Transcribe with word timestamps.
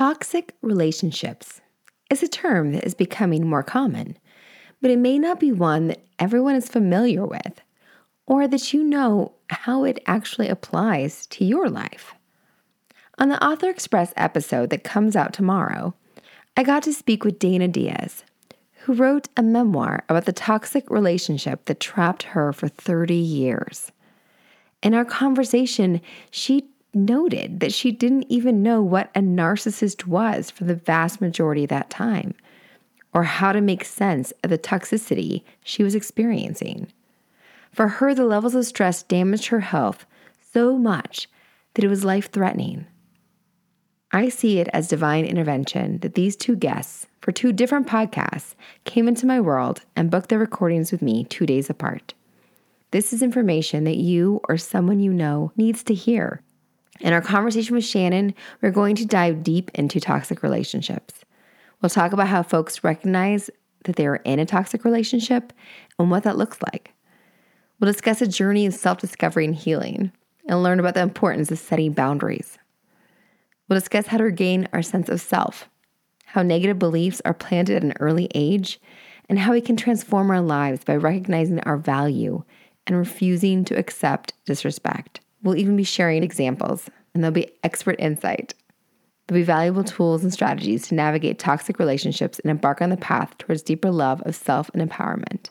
Toxic 0.00 0.54
relationships 0.62 1.60
is 2.08 2.22
a 2.22 2.26
term 2.26 2.72
that 2.72 2.86
is 2.86 2.94
becoming 2.94 3.46
more 3.46 3.62
common, 3.62 4.16
but 4.80 4.90
it 4.90 4.98
may 4.98 5.18
not 5.18 5.38
be 5.38 5.52
one 5.52 5.88
that 5.88 6.02
everyone 6.18 6.54
is 6.54 6.70
familiar 6.70 7.26
with 7.26 7.60
or 8.26 8.48
that 8.48 8.72
you 8.72 8.82
know 8.82 9.34
how 9.50 9.84
it 9.84 10.02
actually 10.06 10.48
applies 10.48 11.26
to 11.26 11.44
your 11.44 11.68
life. 11.68 12.14
On 13.18 13.28
the 13.28 13.44
Author 13.44 13.68
Express 13.68 14.14
episode 14.16 14.70
that 14.70 14.84
comes 14.84 15.16
out 15.16 15.34
tomorrow, 15.34 15.92
I 16.56 16.62
got 16.62 16.82
to 16.84 16.94
speak 16.94 17.22
with 17.22 17.38
Dana 17.38 17.68
Diaz, 17.68 18.24
who 18.84 18.94
wrote 18.94 19.28
a 19.36 19.42
memoir 19.42 20.04
about 20.08 20.24
the 20.24 20.32
toxic 20.32 20.88
relationship 20.88 21.66
that 21.66 21.78
trapped 21.78 22.22
her 22.22 22.54
for 22.54 22.68
30 22.68 23.14
years. 23.14 23.92
In 24.82 24.94
our 24.94 25.04
conversation, 25.04 26.00
she 26.30 26.69
noted 26.92 27.60
that 27.60 27.72
she 27.72 27.92
didn't 27.92 28.26
even 28.28 28.62
know 28.62 28.82
what 28.82 29.10
a 29.14 29.20
narcissist 29.20 30.06
was 30.06 30.50
for 30.50 30.64
the 30.64 30.74
vast 30.74 31.20
majority 31.20 31.64
of 31.64 31.70
that 31.70 31.90
time, 31.90 32.34
or 33.12 33.24
how 33.24 33.52
to 33.52 33.60
make 33.60 33.84
sense 33.84 34.32
of 34.42 34.50
the 34.50 34.58
toxicity 34.58 35.42
she 35.64 35.82
was 35.82 35.94
experiencing. 35.94 36.92
For 37.72 37.88
her, 37.88 38.14
the 38.14 38.24
levels 38.24 38.54
of 38.54 38.66
stress 38.66 39.02
damaged 39.02 39.46
her 39.46 39.60
health 39.60 40.06
so 40.52 40.76
much 40.76 41.28
that 41.74 41.84
it 41.84 41.88
was 41.88 42.04
life 42.04 42.30
threatening. 42.30 42.86
I 44.12 44.28
see 44.28 44.58
it 44.58 44.68
as 44.72 44.88
divine 44.88 45.24
intervention 45.24 45.98
that 45.98 46.14
these 46.14 46.34
two 46.34 46.56
guests 46.56 47.06
for 47.20 47.30
two 47.30 47.52
different 47.52 47.86
podcasts 47.86 48.54
came 48.84 49.06
into 49.06 49.26
my 49.26 49.40
world 49.40 49.82
and 49.94 50.10
booked 50.10 50.30
their 50.30 50.38
recordings 50.38 50.90
with 50.90 51.00
me 51.00 51.24
two 51.24 51.46
days 51.46 51.70
apart. 51.70 52.14
This 52.90 53.12
is 53.12 53.22
information 53.22 53.84
that 53.84 53.98
you 53.98 54.40
or 54.48 54.56
someone 54.56 54.98
you 54.98 55.12
know 55.12 55.52
needs 55.56 55.84
to 55.84 55.94
hear. 55.94 56.42
In 57.00 57.14
our 57.14 57.22
conversation 57.22 57.74
with 57.74 57.84
Shannon, 57.84 58.34
we're 58.60 58.70
going 58.70 58.94
to 58.96 59.06
dive 59.06 59.42
deep 59.42 59.70
into 59.74 60.00
toxic 60.00 60.42
relationships. 60.42 61.24
We'll 61.80 61.88
talk 61.88 62.12
about 62.12 62.28
how 62.28 62.42
folks 62.42 62.84
recognize 62.84 63.48
that 63.84 63.96
they 63.96 64.06
are 64.06 64.16
in 64.16 64.38
a 64.38 64.44
toxic 64.44 64.84
relationship 64.84 65.52
and 65.98 66.10
what 66.10 66.24
that 66.24 66.36
looks 66.36 66.58
like. 66.72 66.92
We'll 67.78 67.90
discuss 67.90 68.20
a 68.20 68.26
journey 68.26 68.66
of 68.66 68.74
self 68.74 68.98
discovery 68.98 69.46
and 69.46 69.54
healing 69.54 70.12
and 70.46 70.62
learn 70.62 70.78
about 70.78 70.92
the 70.94 71.00
importance 71.00 71.50
of 71.50 71.58
setting 71.58 71.92
boundaries. 71.92 72.58
We'll 73.68 73.78
discuss 73.78 74.08
how 74.08 74.18
to 74.18 74.24
regain 74.24 74.68
our 74.74 74.82
sense 74.82 75.08
of 75.08 75.22
self, 75.22 75.70
how 76.26 76.42
negative 76.42 76.78
beliefs 76.78 77.22
are 77.24 77.32
planted 77.32 77.76
at 77.76 77.82
an 77.82 77.94
early 78.00 78.28
age, 78.34 78.78
and 79.30 79.38
how 79.38 79.52
we 79.52 79.62
can 79.62 79.76
transform 79.76 80.30
our 80.30 80.40
lives 80.42 80.84
by 80.84 80.96
recognizing 80.96 81.60
our 81.60 81.78
value 81.78 82.42
and 82.86 82.96
refusing 82.96 83.64
to 83.64 83.78
accept 83.78 84.34
disrespect. 84.44 85.20
We'll 85.42 85.56
even 85.56 85.76
be 85.76 85.84
sharing 85.84 86.22
examples, 86.22 86.90
and 87.14 87.22
there'll 87.22 87.34
be 87.34 87.50
expert 87.64 87.96
insight. 87.98 88.54
There'll 89.26 89.40
be 89.40 89.44
valuable 89.44 89.84
tools 89.84 90.22
and 90.22 90.32
strategies 90.32 90.88
to 90.88 90.94
navigate 90.94 91.38
toxic 91.38 91.78
relationships 91.78 92.38
and 92.40 92.50
embark 92.50 92.82
on 92.82 92.90
the 92.90 92.96
path 92.96 93.38
towards 93.38 93.62
deeper 93.62 93.90
love 93.90 94.20
of 94.22 94.34
self 94.34 94.70
and 94.74 94.88
empowerment. 94.88 95.50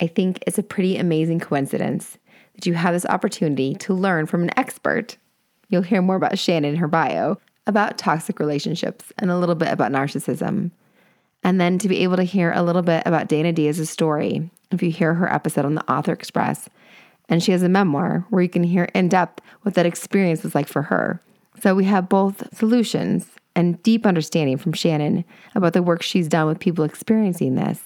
I 0.00 0.06
think 0.06 0.42
it's 0.46 0.58
a 0.58 0.62
pretty 0.62 0.98
amazing 0.98 1.40
coincidence 1.40 2.18
that 2.54 2.66
you 2.66 2.74
have 2.74 2.94
this 2.94 3.06
opportunity 3.06 3.74
to 3.76 3.94
learn 3.94 4.26
from 4.26 4.42
an 4.42 4.50
expert. 4.58 5.16
You'll 5.68 5.82
hear 5.82 6.02
more 6.02 6.16
about 6.16 6.38
Shannon 6.38 6.74
in 6.74 6.76
her 6.76 6.88
bio 6.88 7.38
about 7.66 7.98
toxic 7.98 8.38
relationships 8.38 9.12
and 9.18 9.30
a 9.30 9.38
little 9.38 9.54
bit 9.54 9.68
about 9.68 9.92
narcissism. 9.92 10.70
And 11.42 11.60
then 11.60 11.78
to 11.78 11.88
be 11.88 12.02
able 12.02 12.16
to 12.16 12.22
hear 12.22 12.52
a 12.52 12.62
little 12.62 12.82
bit 12.82 13.02
about 13.06 13.28
Dana 13.28 13.52
Diaz's 13.52 13.90
story 13.90 14.50
if 14.70 14.82
you 14.82 14.90
hear 14.90 15.14
her 15.14 15.32
episode 15.32 15.64
on 15.64 15.74
the 15.74 15.90
Author 15.90 16.12
Express. 16.12 16.68
And 17.28 17.42
she 17.42 17.52
has 17.52 17.62
a 17.62 17.68
memoir 17.68 18.24
where 18.30 18.42
you 18.42 18.48
can 18.48 18.62
hear 18.62 18.84
in 18.94 19.08
depth 19.08 19.42
what 19.62 19.74
that 19.74 19.86
experience 19.86 20.42
was 20.42 20.54
like 20.54 20.68
for 20.68 20.82
her. 20.82 21.20
So 21.60 21.74
we 21.74 21.84
have 21.84 22.08
both 22.08 22.54
solutions 22.56 23.26
and 23.54 23.82
deep 23.82 24.06
understanding 24.06 24.58
from 24.58 24.74
Shannon 24.74 25.24
about 25.54 25.72
the 25.72 25.82
work 25.82 26.02
she's 26.02 26.28
done 26.28 26.46
with 26.46 26.60
people 26.60 26.84
experiencing 26.84 27.54
this, 27.54 27.82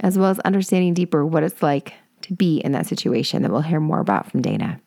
as 0.00 0.18
well 0.18 0.30
as 0.30 0.38
understanding 0.40 0.94
deeper 0.94 1.24
what 1.24 1.44
it's 1.44 1.62
like 1.62 1.94
to 2.22 2.34
be 2.34 2.58
in 2.58 2.72
that 2.72 2.86
situation 2.86 3.42
that 3.42 3.52
we'll 3.52 3.60
hear 3.60 3.80
more 3.80 4.00
about 4.00 4.30
from 4.30 4.42
Dana. 4.42 4.80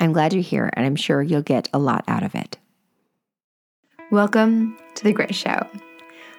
I'm 0.00 0.12
glad 0.12 0.32
you're 0.32 0.42
here, 0.42 0.70
and 0.74 0.84
I'm 0.84 0.96
sure 0.96 1.22
you'll 1.22 1.42
get 1.42 1.68
a 1.72 1.78
lot 1.78 2.04
out 2.08 2.24
of 2.24 2.34
it. 2.34 2.58
Welcome 4.10 4.76
to 4.96 5.04
The 5.04 5.12
Grit 5.12 5.34
Show, 5.34 5.66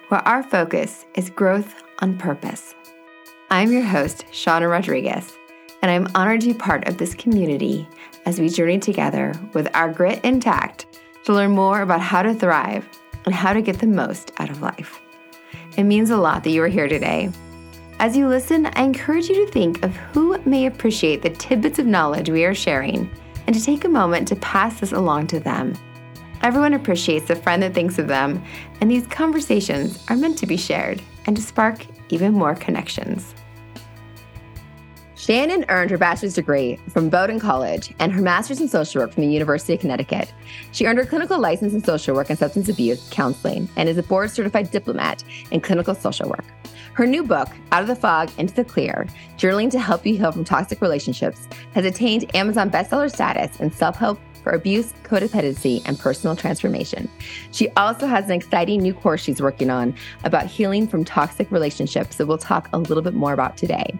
where 0.08 0.20
our 0.28 0.42
focus 0.42 1.06
is 1.16 1.30
growth 1.30 1.74
on 2.00 2.18
purpose. 2.18 2.74
I'm 3.50 3.72
your 3.72 3.82
host, 3.82 4.26
Shauna 4.30 4.70
Rodriguez, 4.70 5.32
and 5.82 5.90
I'm 5.90 6.08
honored 6.14 6.40
to 6.40 6.52
be 6.52 6.58
part 6.58 6.88
of 6.88 6.96
this 6.96 7.14
community 7.14 7.86
as 8.24 8.40
we 8.40 8.48
journey 8.48 8.78
together 8.78 9.34
with 9.52 9.68
our 9.74 9.92
grit 9.92 10.24
intact 10.24 10.86
to 11.24 11.32
learn 11.32 11.50
more 11.50 11.82
about 11.82 12.00
how 12.00 12.22
to 12.22 12.34
thrive 12.34 12.88
and 13.26 13.34
how 13.34 13.52
to 13.52 13.60
get 13.60 13.78
the 13.78 13.86
most 13.86 14.32
out 14.38 14.48
of 14.48 14.62
life. 14.62 15.00
It 15.76 15.84
means 15.84 16.10
a 16.10 16.16
lot 16.16 16.44
that 16.44 16.50
you 16.50 16.62
are 16.62 16.68
here 16.68 16.88
today. 16.88 17.30
As 17.98 18.16
you 18.16 18.26
listen, 18.26 18.66
I 18.74 18.82
encourage 18.82 19.28
you 19.28 19.44
to 19.44 19.52
think 19.52 19.84
of 19.84 19.94
who 19.94 20.38
may 20.44 20.66
appreciate 20.66 21.22
the 21.22 21.30
tidbits 21.30 21.78
of 21.78 21.86
knowledge 21.86 22.30
we 22.30 22.44
are 22.44 22.54
sharing 22.54 23.10
and 23.46 23.54
to 23.54 23.62
take 23.62 23.84
a 23.84 23.88
moment 23.88 24.28
to 24.28 24.36
pass 24.36 24.80
this 24.80 24.92
along 24.92 25.26
to 25.28 25.40
them 25.40 25.74
Everyone 26.42 26.74
appreciates 26.74 27.30
a 27.30 27.36
friend 27.36 27.62
that 27.62 27.72
thinks 27.72 28.00
of 28.00 28.08
them, 28.08 28.42
and 28.80 28.90
these 28.90 29.06
conversations 29.06 30.04
are 30.08 30.16
meant 30.16 30.36
to 30.38 30.46
be 30.46 30.56
shared 30.56 31.00
and 31.26 31.36
to 31.36 31.42
spark 31.42 31.86
even 32.08 32.32
more 32.32 32.56
connections. 32.56 33.32
Shannon 35.22 35.64
earned 35.68 35.92
her 35.92 35.98
bachelor's 35.98 36.34
degree 36.34 36.80
from 36.88 37.08
Bowdoin 37.08 37.38
College 37.38 37.94
and 38.00 38.12
her 38.12 38.20
master's 38.20 38.60
in 38.60 38.66
social 38.66 39.02
work 39.02 39.12
from 39.12 39.22
the 39.22 39.32
University 39.32 39.72
of 39.72 39.78
Connecticut. 39.78 40.34
She 40.72 40.84
earned 40.84 40.98
her 40.98 41.06
clinical 41.06 41.38
license 41.38 41.74
in 41.74 41.84
social 41.84 42.16
work 42.16 42.28
and 42.28 42.36
substance 42.36 42.68
abuse 42.68 43.08
counseling 43.12 43.68
and 43.76 43.88
is 43.88 43.96
a 43.96 44.02
board 44.02 44.32
certified 44.32 44.72
diplomat 44.72 45.22
in 45.52 45.60
clinical 45.60 45.94
social 45.94 46.28
work. 46.28 46.44
Her 46.94 47.06
new 47.06 47.22
book, 47.22 47.46
Out 47.70 47.82
of 47.82 47.86
the 47.86 47.94
Fog 47.94 48.32
into 48.36 48.52
the 48.52 48.64
Clear 48.64 49.06
Journaling 49.38 49.70
to 49.70 49.78
Help 49.78 50.04
You 50.04 50.18
Heal 50.18 50.32
from 50.32 50.42
Toxic 50.42 50.80
Relationships, 50.80 51.46
has 51.72 51.84
attained 51.84 52.34
Amazon 52.34 52.68
bestseller 52.68 53.08
status 53.08 53.60
in 53.60 53.70
self 53.70 53.94
help 53.94 54.18
for 54.42 54.52
abuse, 54.52 54.92
codependency, 55.04 55.82
and 55.86 55.98
personal 55.98 56.36
transformation. 56.36 57.08
She 57.52 57.68
also 57.70 58.06
has 58.06 58.26
an 58.26 58.32
exciting 58.32 58.82
new 58.82 58.94
course 58.94 59.22
she's 59.22 59.40
working 59.40 59.70
on 59.70 59.94
about 60.24 60.46
healing 60.46 60.86
from 60.86 61.04
toxic 61.04 61.50
relationships 61.50 62.16
that 62.16 62.26
we'll 62.26 62.38
talk 62.38 62.68
a 62.72 62.78
little 62.78 63.02
bit 63.02 63.14
more 63.14 63.32
about 63.32 63.56
today. 63.56 63.98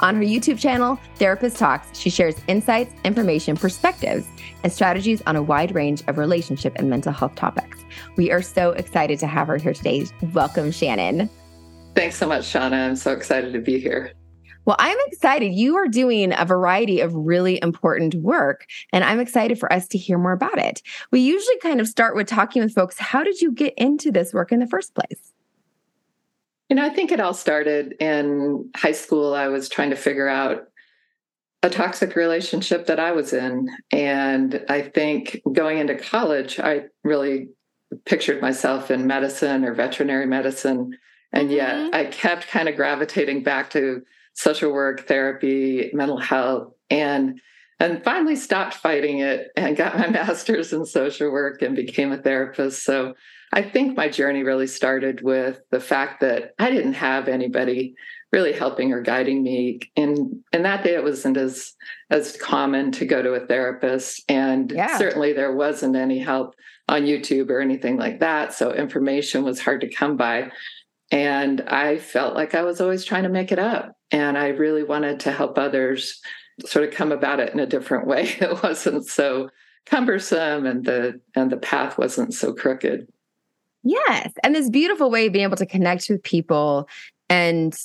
On 0.00 0.16
her 0.16 0.22
YouTube 0.22 0.58
channel, 0.58 0.98
Therapist 1.16 1.56
Talks, 1.58 1.98
she 1.98 2.10
shares 2.10 2.36
insights, 2.48 2.94
information, 3.04 3.56
perspectives, 3.56 4.26
and 4.62 4.72
strategies 4.72 5.22
on 5.26 5.36
a 5.36 5.42
wide 5.42 5.74
range 5.74 6.02
of 6.08 6.18
relationship 6.18 6.72
and 6.76 6.88
mental 6.88 7.12
health 7.12 7.34
topics. 7.34 7.78
We 8.16 8.30
are 8.30 8.42
so 8.42 8.70
excited 8.70 9.18
to 9.20 9.26
have 9.26 9.48
her 9.48 9.56
here 9.56 9.74
today. 9.74 10.06
Welcome, 10.32 10.70
Shannon. 10.70 11.28
Thanks 11.94 12.16
so 12.16 12.26
much, 12.26 12.44
Shauna. 12.44 12.88
I'm 12.88 12.96
so 12.96 13.12
excited 13.12 13.52
to 13.52 13.60
be 13.60 13.78
here. 13.78 14.12
Well, 14.64 14.76
I'm 14.78 14.98
excited. 15.06 15.52
You 15.52 15.76
are 15.76 15.88
doing 15.88 16.32
a 16.36 16.44
variety 16.44 17.00
of 17.00 17.14
really 17.14 17.60
important 17.62 18.14
work, 18.14 18.66
and 18.92 19.04
I'm 19.04 19.20
excited 19.20 19.58
for 19.58 19.72
us 19.72 19.88
to 19.88 19.98
hear 19.98 20.18
more 20.18 20.32
about 20.32 20.58
it. 20.58 20.82
We 21.10 21.20
usually 21.20 21.58
kind 21.58 21.80
of 21.80 21.88
start 21.88 22.14
with 22.14 22.28
talking 22.28 22.62
with 22.62 22.74
folks 22.74 22.98
how 22.98 23.24
did 23.24 23.40
you 23.40 23.52
get 23.52 23.74
into 23.76 24.12
this 24.12 24.32
work 24.32 24.52
in 24.52 24.60
the 24.60 24.66
first 24.66 24.94
place? 24.94 25.32
You 26.68 26.76
know, 26.76 26.86
I 26.86 26.90
think 26.90 27.12
it 27.12 27.20
all 27.20 27.34
started 27.34 27.96
in 28.00 28.70
high 28.76 28.92
school. 28.92 29.34
I 29.34 29.48
was 29.48 29.68
trying 29.68 29.90
to 29.90 29.96
figure 29.96 30.28
out 30.28 30.68
a 31.62 31.70
toxic 31.70 32.16
relationship 32.16 32.86
that 32.86 32.98
I 32.98 33.12
was 33.12 33.32
in. 33.32 33.68
And 33.90 34.64
I 34.68 34.82
think 34.82 35.40
going 35.52 35.78
into 35.78 35.96
college, 35.96 36.58
I 36.58 36.86
really 37.04 37.48
pictured 38.04 38.40
myself 38.40 38.90
in 38.90 39.06
medicine 39.06 39.64
or 39.64 39.74
veterinary 39.74 40.26
medicine. 40.26 40.96
And 41.32 41.50
yet 41.50 41.74
mm-hmm. 41.74 41.94
I 41.94 42.04
kept 42.06 42.48
kind 42.48 42.68
of 42.68 42.76
gravitating 42.76 43.42
back 43.42 43.70
to 43.70 44.02
social 44.34 44.72
work, 44.72 45.06
therapy, 45.06 45.90
mental 45.92 46.18
health, 46.18 46.72
and 46.90 47.40
and 47.80 48.04
finally 48.04 48.36
stopped 48.36 48.74
fighting 48.74 49.18
it 49.18 49.48
and 49.56 49.76
got 49.76 49.98
my 49.98 50.06
master's 50.10 50.72
in 50.72 50.86
social 50.86 51.32
work 51.32 51.62
and 51.62 51.74
became 51.74 52.12
a 52.12 52.18
therapist. 52.18 52.84
So 52.84 53.14
I 53.52 53.62
think 53.62 53.96
my 53.96 54.08
journey 54.08 54.44
really 54.44 54.68
started 54.68 55.20
with 55.22 55.60
the 55.70 55.80
fact 55.80 56.20
that 56.20 56.54
I 56.58 56.70
didn't 56.70 56.94
have 56.94 57.28
anybody 57.28 57.94
really 58.32 58.52
helping 58.52 58.92
or 58.92 59.02
guiding 59.02 59.42
me. 59.42 59.80
And 59.96 60.42
and 60.52 60.64
that 60.64 60.84
day 60.84 60.94
it 60.94 61.04
wasn't 61.04 61.36
as 61.36 61.74
as 62.10 62.36
common 62.36 62.92
to 62.92 63.04
go 63.04 63.20
to 63.20 63.34
a 63.34 63.46
therapist. 63.46 64.22
And 64.28 64.70
yeah. 64.70 64.96
certainly 64.96 65.32
there 65.32 65.54
wasn't 65.54 65.96
any 65.96 66.18
help 66.18 66.54
on 66.88 67.02
YouTube 67.02 67.50
or 67.50 67.60
anything 67.60 67.96
like 67.96 68.20
that. 68.20 68.54
So 68.54 68.72
information 68.72 69.44
was 69.44 69.60
hard 69.60 69.82
to 69.82 69.90
come 69.90 70.16
by. 70.16 70.50
And 71.10 71.60
I 71.62 71.98
felt 71.98 72.34
like 72.34 72.54
I 72.54 72.62
was 72.62 72.80
always 72.80 73.04
trying 73.04 73.24
to 73.24 73.28
make 73.28 73.52
it 73.52 73.58
up. 73.58 73.92
And 74.12 74.38
I 74.38 74.48
really 74.48 74.84
wanted 74.84 75.20
to 75.20 75.32
help 75.32 75.58
others 75.58 76.20
sort 76.66 76.86
of 76.86 76.94
come 76.94 77.10
about 77.10 77.40
it 77.40 77.52
in 77.52 77.60
a 77.60 77.66
different 77.66 78.06
way. 78.06 78.36
It 78.40 78.62
wasn't 78.62 79.06
so 79.06 79.48
cumbersome 79.86 80.64
and 80.64 80.84
the 80.84 81.20
and 81.34 81.50
the 81.50 81.56
path 81.56 81.98
wasn't 81.98 82.34
so 82.34 82.52
crooked. 82.52 83.08
Yes. 83.82 84.32
And 84.44 84.54
this 84.54 84.70
beautiful 84.70 85.10
way 85.10 85.26
of 85.26 85.32
being 85.32 85.44
able 85.44 85.56
to 85.56 85.66
connect 85.66 86.08
with 86.08 86.22
people 86.22 86.88
and 87.28 87.76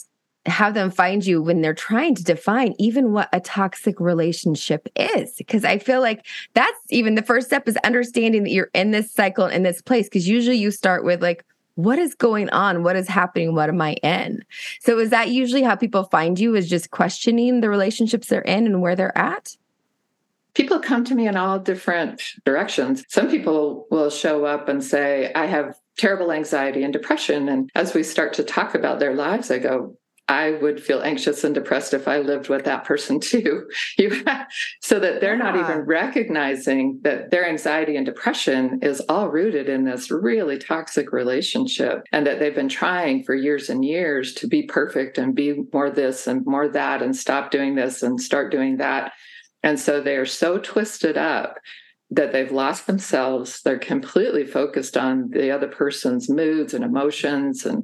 have 0.46 0.74
them 0.74 0.92
find 0.92 1.26
you 1.26 1.42
when 1.42 1.62
they're 1.62 1.74
trying 1.74 2.16
to 2.16 2.24
define 2.24 2.74
even 2.80 3.12
what 3.12 3.30
a 3.34 3.40
toxic 3.40 4.00
relationship 4.00 4.88
is. 4.96 5.34
Because 5.38 5.66
I 5.66 5.78
feel 5.78 6.02
like 6.02 6.26
that's 6.54 6.80
even 6.90 7.16
the 7.16 7.24
first 7.24 7.48
step 7.48 7.68
is 7.68 7.78
understanding 7.78 8.44
that 8.44 8.52
you're 8.52 8.70
in 8.74 8.92
this 8.92 9.12
cycle 9.12 9.46
in 9.46 9.64
this 9.64 9.82
place. 9.82 10.08
Because 10.08 10.28
usually 10.28 10.58
you 10.58 10.72
start 10.72 11.04
with 11.04 11.22
like, 11.22 11.44
what 11.78 12.00
is 12.00 12.16
going 12.16 12.50
on? 12.50 12.82
What 12.82 12.96
is 12.96 13.08
happening? 13.08 13.54
What 13.54 13.70
am 13.70 13.80
I 13.80 13.94
in? 14.02 14.44
So 14.82 14.98
is 14.98 15.12
that 15.12 15.30
usually 15.30 15.62
how 15.62 15.76
people 15.76 16.06
find 16.06 16.40
you 16.40 16.56
is 16.56 16.68
just 16.68 16.90
questioning 16.90 17.62
the 17.62 17.70
relationships 17.70 18.28
they're 18.28 18.42
in 18.42 18.66
and 18.66 18.82
where 18.82 18.96
they're 18.96 19.16
at? 19.16 19.56
People 20.56 20.80
come 20.80 21.04
to 21.04 21.14
me 21.14 21.28
in 21.28 21.38
all 21.38 21.60
different 21.60 22.24
directions. 22.44 23.04
Some 23.10 23.30
people 23.30 23.86
will 23.92 24.10
show 24.10 24.44
up 24.44 24.68
and 24.68 24.84
say, 24.84 25.32
I 25.36 25.46
have 25.46 25.78
terrible 26.00 26.32
anxiety 26.32 26.82
and 26.82 26.92
depression. 26.92 27.48
And 27.48 27.70
as 27.76 27.94
we 27.94 28.02
start 28.02 28.34
to 28.34 28.44
talk 28.44 28.74
about 28.74 28.98
their 28.98 29.14
lives, 29.14 29.52
I 29.52 29.60
go, 29.60 29.96
I 30.30 30.52
would 30.52 30.84
feel 30.84 31.02
anxious 31.02 31.44
and 31.46 31.56
depressed 31.56 31.94
if 31.94 32.08
I 32.08 32.18
lived 32.18 32.50
with 32.50 32.66
that 32.66 32.84
person 32.84 33.20
too. 33.22 33.70
You 33.98 34.24
so 34.82 35.00
that 35.00 35.22
they're 35.22 35.38
yeah. 35.38 35.44
not 35.52 35.56
even 35.56 35.80
recognizing 35.82 37.00
that 37.04 37.32
their 37.32 37.48
anxiety 37.48 37.96
and 37.96 38.06
depression 38.06 38.80
is 38.82 39.00
all 39.02 39.30
rooted 39.30 39.70
in 39.70 39.86
this 39.86 40.12
really 40.12 40.58
toxic 40.58 41.12
relationship 41.12 42.04
and 42.12 42.28
that 42.28 42.40
they've 42.40 42.56
been 42.56 42.70
trying 42.70 43.24
for 43.24 43.36
years 43.36 43.70
and 43.70 43.86
years 43.86 44.34
to 44.36 44.48
be 44.48 44.64
perfect 44.64 45.18
and 45.18 45.36
be 45.36 45.64
more 45.74 45.90
this 45.90 46.28
and 46.28 46.46
more 46.46 46.68
that 46.68 47.02
and 47.02 47.16
stop 47.16 47.52
doing 47.52 47.76
this 47.76 48.04
and 48.04 48.22
start 48.22 48.52
doing 48.52 48.78
that. 48.78 49.14
And 49.64 49.80
so 49.80 50.02
they 50.02 50.16
are 50.16 50.26
so 50.26 50.58
twisted 50.58 51.18
up 51.18 51.58
that 52.10 52.32
they've 52.32 52.52
lost 52.52 52.88
themselves. 52.88 53.62
They're 53.62 53.80
completely 53.80 54.46
focused 54.46 54.98
on 54.98 55.30
the 55.32 55.52
other 55.52 55.68
person's 55.68 56.30
moods 56.30 56.74
and 56.74 56.84
emotions 56.84 57.66
and 57.66 57.84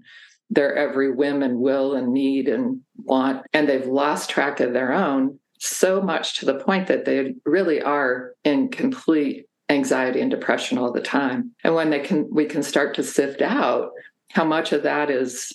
their 0.54 0.76
every 0.76 1.12
whim 1.12 1.42
and 1.42 1.60
will 1.60 1.96
and 1.96 2.14
need 2.14 2.48
and 2.48 2.82
want, 3.04 3.46
and 3.54 3.68
they've 3.68 3.88
lost 3.88 4.30
track 4.30 4.60
of 4.60 4.74
their 4.74 4.94
own 4.94 5.40
so 5.60 6.02
much 6.02 6.40
to 6.40 6.46
the 6.46 6.60
point 6.60 6.88
that 6.88 7.06
they 7.06 7.36
really 7.46 7.82
are 7.82 8.34
in 8.44 8.70
complete 8.70 9.46
anxiety 9.70 10.20
and 10.20 10.30
depression 10.30 10.78
all 10.78 10.92
the 10.92 11.02
time. 11.02 11.52
And 11.64 11.74
when 11.74 11.90
they 11.90 12.02
can, 12.02 12.30
we 12.32 12.46
can 12.46 12.64
start 12.64 12.96
to 12.96 13.04
sift 13.04 13.42
out 13.42 13.92
how 14.32 14.44
much 14.44 14.74
of 14.74 14.84
that 14.84 15.10
is 15.10 15.52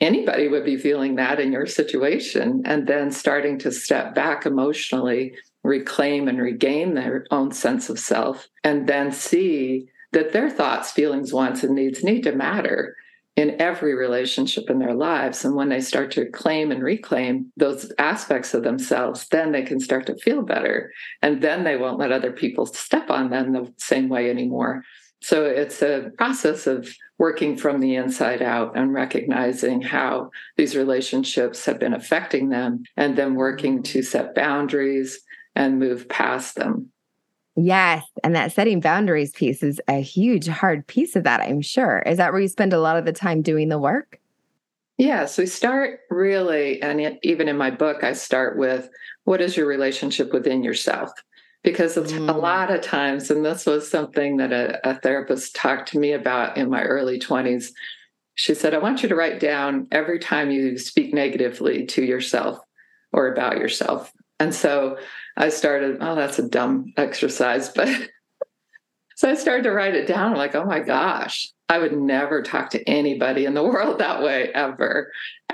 anybody 0.00 0.48
would 0.48 0.64
be 0.64 0.76
feeling 0.76 1.14
that 1.16 1.38
in 1.38 1.52
your 1.52 1.66
situation, 1.66 2.62
and 2.64 2.86
then 2.86 3.10
starting 3.10 3.58
to 3.60 3.70
step 3.70 4.14
back 4.14 4.46
emotionally, 4.46 5.34
reclaim 5.62 6.26
and 6.26 6.40
regain 6.40 6.94
their 6.94 7.26
own 7.30 7.52
sense 7.52 7.88
of 7.88 7.98
self, 7.98 8.48
and 8.64 8.88
then 8.88 9.12
see 9.12 9.86
that 10.12 10.32
their 10.32 10.50
thoughts, 10.50 10.90
feelings, 10.90 11.32
wants, 11.32 11.62
and 11.62 11.74
needs 11.74 12.02
need 12.02 12.22
to 12.22 12.32
matter 12.32 12.96
in 13.36 13.60
every 13.60 13.94
relationship 13.94 14.70
in 14.70 14.78
their 14.78 14.94
lives. 14.94 15.44
And 15.44 15.56
when 15.56 15.68
they 15.68 15.80
start 15.80 16.12
to 16.12 16.30
claim 16.30 16.70
and 16.70 16.82
reclaim 16.82 17.50
those 17.56 17.92
aspects 17.98 18.54
of 18.54 18.62
themselves, 18.62 19.26
then 19.28 19.50
they 19.50 19.62
can 19.62 19.80
start 19.80 20.06
to 20.06 20.16
feel 20.16 20.42
better. 20.42 20.92
And 21.20 21.42
then 21.42 21.64
they 21.64 21.76
won't 21.76 21.98
let 21.98 22.12
other 22.12 22.30
people 22.30 22.66
step 22.66 23.10
on 23.10 23.30
them 23.30 23.52
the 23.52 23.72
same 23.76 24.08
way 24.08 24.30
anymore. 24.30 24.84
So 25.20 25.46
it's 25.46 25.82
a 25.82 26.10
process 26.18 26.66
of 26.66 26.88
working 27.18 27.56
from 27.56 27.80
the 27.80 27.96
inside 27.96 28.42
out 28.42 28.76
and 28.76 28.92
recognizing 28.92 29.80
how 29.80 30.30
these 30.56 30.76
relationships 30.76 31.64
have 31.64 31.80
been 31.80 31.94
affecting 31.94 32.50
them 32.50 32.82
and 32.96 33.16
then 33.16 33.34
working 33.34 33.82
to 33.84 34.02
set 34.02 34.34
boundaries 34.34 35.20
and 35.56 35.78
move 35.78 36.08
past 36.08 36.56
them. 36.56 36.90
Yes. 37.56 38.04
And 38.22 38.34
that 38.34 38.52
setting 38.52 38.80
boundaries 38.80 39.30
piece 39.30 39.62
is 39.62 39.80
a 39.86 40.00
huge, 40.00 40.48
hard 40.48 40.86
piece 40.86 41.14
of 41.14 41.22
that, 41.24 41.40
I'm 41.40 41.62
sure. 41.62 42.00
Is 42.00 42.16
that 42.16 42.32
where 42.32 42.40
you 42.40 42.48
spend 42.48 42.72
a 42.72 42.80
lot 42.80 42.96
of 42.96 43.04
the 43.04 43.12
time 43.12 43.42
doing 43.42 43.68
the 43.68 43.78
work? 43.78 44.20
Yes, 44.98 45.38
we 45.38 45.46
start 45.46 46.00
really, 46.10 46.80
and 46.80 47.18
even 47.22 47.48
in 47.48 47.56
my 47.56 47.70
book, 47.70 48.04
I 48.04 48.12
start 48.12 48.56
with 48.56 48.88
what 49.24 49.40
is 49.40 49.56
your 49.56 49.66
relationship 49.66 50.32
within 50.32 50.62
yourself? 50.62 51.10
Because 51.62 51.96
mm. 51.96 52.28
a 52.28 52.36
lot 52.36 52.70
of 52.70 52.80
times, 52.80 53.30
and 53.30 53.44
this 53.44 53.66
was 53.66 53.90
something 53.90 54.36
that 54.36 54.52
a, 54.52 54.88
a 54.88 54.94
therapist 54.94 55.56
talked 55.56 55.88
to 55.88 55.98
me 55.98 56.12
about 56.12 56.56
in 56.56 56.70
my 56.70 56.82
early 56.82 57.18
20s, 57.18 57.70
she 58.36 58.54
said, 58.54 58.74
I 58.74 58.78
want 58.78 59.02
you 59.02 59.08
to 59.08 59.16
write 59.16 59.40
down 59.40 59.86
every 59.90 60.18
time 60.18 60.50
you 60.50 60.76
speak 60.78 61.14
negatively 61.14 61.86
to 61.86 62.04
yourself 62.04 62.58
or 63.12 63.32
about 63.32 63.58
yourself. 63.58 64.12
And 64.40 64.54
so 64.54 64.98
I 65.36 65.48
started, 65.48 65.98
oh, 66.00 66.14
that's 66.14 66.38
a 66.38 66.48
dumb 66.48 66.92
exercise, 66.96 67.68
but 67.68 67.88
so 69.16 69.30
I 69.30 69.34
started 69.34 69.64
to 69.64 69.72
write 69.72 69.94
it 69.94 70.06
down. 70.06 70.32
I'm 70.32 70.38
like, 70.38 70.54
oh 70.54 70.64
my 70.64 70.80
gosh, 70.80 71.48
I 71.68 71.78
would 71.78 71.96
never 71.96 72.42
talk 72.42 72.70
to 72.70 72.88
anybody 72.88 73.44
in 73.44 73.54
the 73.54 73.62
world 73.64 73.98
that 73.98 74.22
way 74.22 74.50
ever, 74.54 75.10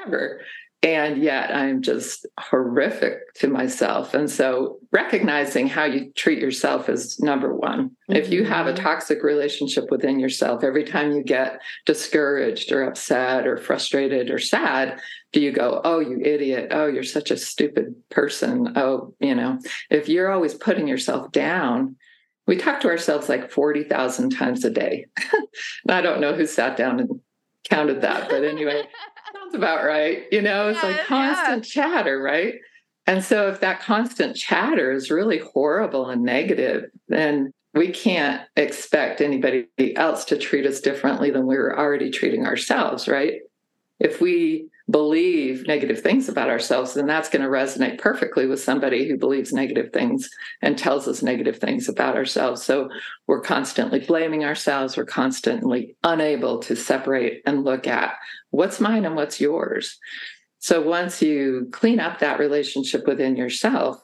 ever. 0.06 0.40
And 0.82 1.22
yet 1.22 1.54
I'm 1.54 1.82
just 1.82 2.26
horrific 2.38 3.34
to 3.34 3.48
myself. 3.48 4.14
And 4.14 4.30
so 4.30 4.78
recognizing 4.92 5.68
how 5.68 5.84
you 5.84 6.10
treat 6.12 6.38
yourself 6.38 6.88
is 6.88 7.20
number 7.20 7.54
one. 7.54 7.90
Mm-hmm. 7.90 8.14
If 8.14 8.30
you 8.30 8.44
have 8.44 8.66
a 8.66 8.72
mm-hmm. 8.72 8.82
toxic 8.82 9.22
relationship 9.22 9.90
within 9.90 10.18
yourself, 10.18 10.64
every 10.64 10.84
time 10.84 11.12
you 11.12 11.22
get 11.22 11.60
discouraged 11.84 12.72
or 12.72 12.84
upset 12.84 13.46
or 13.46 13.58
frustrated 13.58 14.30
or 14.30 14.38
sad, 14.38 15.00
do 15.32 15.40
you 15.40 15.52
go, 15.52 15.80
oh, 15.84 16.00
you 16.00 16.20
idiot. 16.24 16.68
Oh, 16.70 16.86
you're 16.86 17.04
such 17.04 17.30
a 17.30 17.36
stupid 17.36 17.94
person. 18.10 18.72
Oh, 18.76 19.14
you 19.20 19.34
know, 19.34 19.58
if 19.90 20.08
you're 20.08 20.32
always 20.32 20.54
putting 20.54 20.88
yourself 20.88 21.30
down, 21.30 21.96
we 22.46 22.56
talk 22.56 22.80
to 22.80 22.88
ourselves 22.88 23.28
like 23.28 23.50
40,000 23.50 24.30
times 24.30 24.64
a 24.64 24.70
day. 24.70 25.06
I 25.88 26.00
don't 26.00 26.20
know 26.20 26.34
who 26.34 26.46
sat 26.46 26.76
down 26.76 26.98
and 26.98 27.20
counted 27.68 28.00
that, 28.00 28.28
but 28.28 28.44
anyway. 28.44 28.82
sounds 29.34 29.54
about 29.54 29.84
right. 29.84 30.24
You 30.32 30.42
know, 30.42 30.68
it's 30.68 30.82
yeah, 30.82 30.88
like 30.88 31.06
constant 31.06 31.76
yeah. 31.76 31.84
chatter, 31.84 32.20
right? 32.20 32.54
And 33.06 33.24
so 33.24 33.48
if 33.48 33.60
that 33.60 33.80
constant 33.80 34.36
chatter 34.36 34.92
is 34.92 35.10
really 35.10 35.38
horrible 35.38 36.08
and 36.08 36.22
negative, 36.22 36.84
then 37.08 37.52
we 37.74 37.88
can't 37.88 38.42
expect 38.56 39.20
anybody 39.20 39.66
else 39.96 40.24
to 40.26 40.38
treat 40.38 40.66
us 40.66 40.80
differently 40.80 41.30
than 41.30 41.46
we 41.46 41.56
are 41.56 41.76
already 41.76 42.10
treating 42.10 42.46
ourselves, 42.46 43.08
right? 43.08 43.34
If 44.00 44.20
we 44.20 44.69
believe 44.91 45.67
negative 45.67 46.00
things 46.00 46.29
about 46.29 46.49
ourselves, 46.49 46.94
then 46.94 47.06
that's 47.06 47.29
going 47.29 47.43
to 47.43 47.49
resonate 47.49 47.99
perfectly 47.99 48.47
with 48.47 48.61
somebody 48.61 49.08
who 49.08 49.17
believes 49.17 49.52
negative 49.52 49.93
things 49.93 50.29
and 50.62 50.76
tells 50.76 51.06
us 51.06 51.23
negative 51.23 51.58
things 51.58 51.88
about 51.88 52.17
ourselves. 52.17 52.62
So 52.62 52.88
we're 53.26 53.43
constantly 53.43 54.00
blaming 54.00 54.44
ourselves. 54.44 54.97
We're 54.97 55.05
constantly 55.05 55.97
unable 56.02 56.58
to 56.61 56.75
separate 56.75 57.43
and 57.47 57.62
look 57.62 57.87
at 57.87 58.14
what's 58.50 58.81
mine 58.81 59.05
and 59.05 59.14
what's 59.14 59.41
yours. 59.41 59.99
So 60.58 60.82
once 60.82 61.23
you 61.23 61.69
clean 61.70 62.00
up 62.00 62.19
that 62.19 62.38
relationship 62.38 63.06
within 63.06 63.37
yourself 63.37 64.02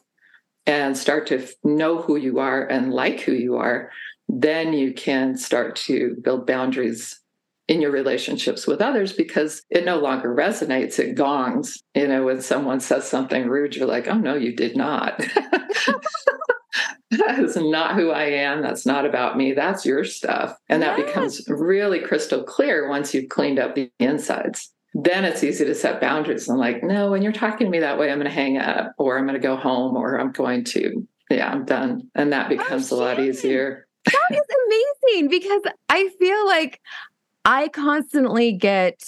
and 0.66 0.96
start 0.96 1.26
to 1.28 1.46
know 1.64 2.00
who 2.00 2.16
you 2.16 2.38
are 2.38 2.64
and 2.66 2.92
like 2.92 3.20
who 3.20 3.32
you 3.32 3.56
are, 3.56 3.90
then 4.28 4.72
you 4.72 4.92
can 4.92 5.36
start 5.36 5.76
to 5.76 6.16
build 6.22 6.46
boundaries 6.46 7.20
in 7.68 7.80
your 7.80 7.90
relationships 7.90 8.66
with 8.66 8.80
others 8.80 9.12
because 9.12 9.62
it 9.70 9.84
no 9.84 9.98
longer 9.98 10.34
resonates. 10.34 10.98
It 10.98 11.14
gongs. 11.14 11.82
You 11.94 12.08
know, 12.08 12.24
when 12.24 12.40
someone 12.40 12.80
says 12.80 13.08
something 13.08 13.48
rude, 13.48 13.74
you're 13.74 13.88
like, 13.88 14.06
oh, 14.06 14.18
no, 14.18 14.34
you 14.34 14.54
did 14.54 14.76
not. 14.76 15.18
that 17.10 17.38
is 17.38 17.56
not 17.56 17.94
who 17.94 18.10
I 18.10 18.24
am. 18.24 18.62
That's 18.62 18.86
not 18.86 19.04
about 19.04 19.36
me. 19.36 19.52
That's 19.52 19.84
your 19.84 20.04
stuff. 20.04 20.56
And 20.68 20.82
that 20.82 20.98
yes. 20.98 21.06
becomes 21.06 21.44
really 21.48 22.00
crystal 22.00 22.44
clear 22.44 22.88
once 22.88 23.12
you've 23.14 23.28
cleaned 23.28 23.58
up 23.58 23.74
the 23.74 23.90
insides. 23.98 24.72
Then 24.94 25.24
it's 25.24 25.44
easy 25.44 25.64
to 25.64 25.74
set 25.74 26.00
boundaries 26.00 26.48
and 26.48 26.58
like, 26.58 26.82
no, 26.82 27.10
when 27.10 27.20
you're 27.20 27.32
talking 27.32 27.66
to 27.66 27.70
me 27.70 27.80
that 27.80 27.98
way, 27.98 28.10
I'm 28.10 28.18
going 28.18 28.30
to 28.30 28.34
hang 28.34 28.56
up 28.56 28.92
or 28.96 29.18
I'm 29.18 29.26
going 29.26 29.40
to 29.40 29.46
go 29.46 29.56
home 29.56 29.94
or 29.94 30.18
I'm 30.18 30.32
going 30.32 30.64
to, 30.64 31.06
yeah, 31.30 31.50
I'm 31.50 31.64
done. 31.64 32.08
And 32.14 32.32
that 32.32 32.48
becomes 32.48 32.90
oh, 32.92 32.96
a 32.96 32.98
lot 32.98 33.20
easier. 33.20 33.86
That 34.06 34.28
is 34.30 34.40
amazing 35.10 35.28
because 35.28 35.62
I 35.88 36.08
feel 36.18 36.46
like 36.46 36.80
I 37.46 37.68
constantly 37.68 38.50
get 38.50 39.00